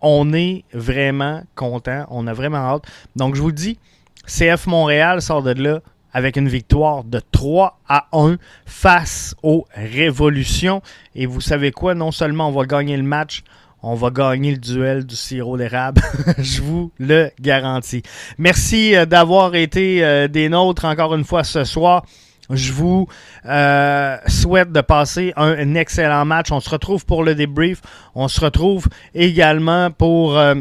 On 0.00 0.32
est 0.32 0.64
vraiment 0.72 1.42
content. 1.54 2.06
On 2.10 2.26
a 2.26 2.32
vraiment 2.32 2.58
hâte. 2.58 2.84
Donc, 3.16 3.34
je 3.34 3.42
vous 3.42 3.52
dis, 3.52 3.78
CF 4.26 4.66
Montréal 4.66 5.22
sort 5.22 5.42
de 5.42 5.52
là 5.52 5.80
avec 6.12 6.36
une 6.36 6.48
victoire 6.48 7.04
de 7.04 7.20
3 7.32 7.80
à 7.88 8.06
1 8.12 8.36
face 8.66 9.34
aux 9.42 9.66
Révolutions. 9.74 10.82
Et 11.14 11.26
vous 11.26 11.40
savez 11.40 11.70
quoi? 11.70 11.94
Non 11.94 12.10
seulement 12.10 12.48
on 12.48 12.52
va 12.52 12.64
gagner 12.64 12.96
le 12.96 13.02
match, 13.02 13.42
on 13.82 13.94
va 13.94 14.10
gagner 14.10 14.52
le 14.52 14.58
duel 14.58 15.04
du 15.04 15.16
sirop 15.16 15.56
d'érable. 15.56 16.02
Je 16.38 16.62
vous 16.62 16.92
le 16.98 17.30
garantis. 17.40 18.02
Merci 18.38 18.96
euh, 18.96 19.06
d'avoir 19.06 19.54
été 19.54 20.04
euh, 20.04 20.28
des 20.28 20.48
nôtres 20.48 20.84
encore 20.84 21.14
une 21.14 21.24
fois 21.24 21.44
ce 21.44 21.64
soir. 21.64 22.04
Je 22.50 22.72
vous 22.72 23.06
euh, 23.44 24.16
souhaite 24.26 24.72
de 24.72 24.80
passer 24.80 25.32
un, 25.36 25.74
excellent 25.74 26.24
match. 26.24 26.50
On 26.50 26.60
se 26.60 26.70
retrouve 26.70 27.04
pour 27.04 27.22
le 27.22 27.34
débrief. 27.34 27.82
On 28.14 28.28
se 28.28 28.40
retrouve 28.40 28.88
également 29.14 29.90
pour 29.90 30.38
euh, 30.38 30.54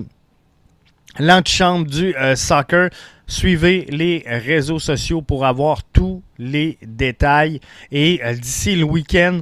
l'antichambre 1.20 1.88
du 1.88 2.16
euh, 2.16 2.36
soccer. 2.36 2.90
Suivez 3.28 3.86
les 3.90 4.24
réseaux 4.26 4.80
sociaux 4.80 5.22
pour 5.22 5.46
avoir 5.46 5.84
tous 5.84 6.24
les 6.38 6.78
détails. 6.82 7.60
Et 7.92 8.22
d'ici 8.40 8.76
le 8.76 8.86
week-end, 8.86 9.42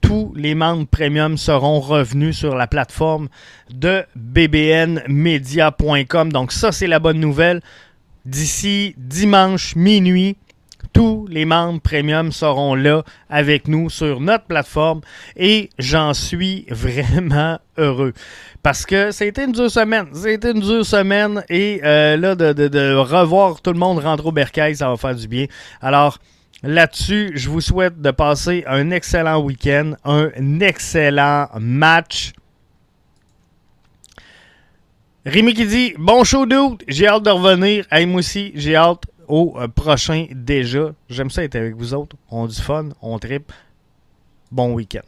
tous 0.00 0.32
les 0.36 0.54
membres 0.54 0.86
premium 0.86 1.36
seront 1.36 1.80
revenus 1.80 2.36
sur 2.36 2.54
la 2.54 2.66
plateforme 2.66 3.28
de 3.70 4.04
bbnmedia.com. 4.16 6.32
Donc 6.32 6.52
ça, 6.52 6.72
c'est 6.72 6.86
la 6.86 6.98
bonne 6.98 7.20
nouvelle. 7.20 7.60
D'ici 8.24 8.94
dimanche 8.98 9.76
minuit, 9.76 10.36
tous 10.92 11.26
les 11.28 11.44
membres 11.44 11.80
premium 11.80 12.32
seront 12.32 12.74
là 12.74 13.04
avec 13.28 13.68
nous 13.68 13.90
sur 13.90 14.20
notre 14.20 14.44
plateforme 14.44 15.02
et 15.36 15.70
j'en 15.78 16.14
suis 16.14 16.66
vraiment 16.70 17.58
heureux. 17.78 18.12
Parce 18.62 18.84
que 18.84 19.10
c'était 19.10 19.44
une 19.44 19.52
dure 19.52 19.70
semaine. 19.70 20.08
C'était 20.12 20.52
une 20.52 20.60
dure 20.60 20.84
semaine 20.84 21.42
et 21.48 21.80
euh, 21.82 22.16
là, 22.16 22.34
de, 22.34 22.94
revoir 22.96 23.60
tout 23.62 23.72
le 23.72 23.78
monde 23.78 23.98
rentrer 23.98 24.26
au 24.26 24.32
bercail, 24.32 24.76
ça 24.76 24.88
va 24.88 24.96
faire 24.96 25.14
du 25.14 25.26
bien. 25.26 25.46
Alors, 25.80 26.18
là-dessus, 26.62 27.32
je 27.36 27.48
vous 27.48 27.62
souhaite 27.62 28.00
de 28.00 28.10
passer 28.10 28.64
un 28.66 28.90
excellent 28.90 29.40
week-end, 29.40 29.94
un 30.04 30.60
excellent 30.60 31.48
match. 31.58 32.32
Rémi 35.24 35.54
qui 35.54 35.66
dit 35.66 35.94
Bon 35.98 36.24
show 36.24 36.44
d'août, 36.44 36.82
j'ai 36.86 37.06
hâte 37.06 37.22
de 37.22 37.30
revenir. 37.30 37.86
Hey, 37.90 38.06
aussi, 38.14 38.52
j'ai 38.54 38.76
hâte 38.76 39.04
au 39.26 39.54
euh, 39.58 39.68
prochain 39.68 40.26
déjà. 40.32 40.92
J'aime 41.08 41.30
ça 41.30 41.44
être 41.44 41.56
avec 41.56 41.76
vous 41.76 41.94
autres. 41.94 42.16
On 42.30 42.44
a 42.44 42.48
du 42.48 42.60
fun, 42.60 42.90
on 43.00 43.18
tripe. 43.18 43.52
Bon 44.50 44.72
week-end. 44.72 45.00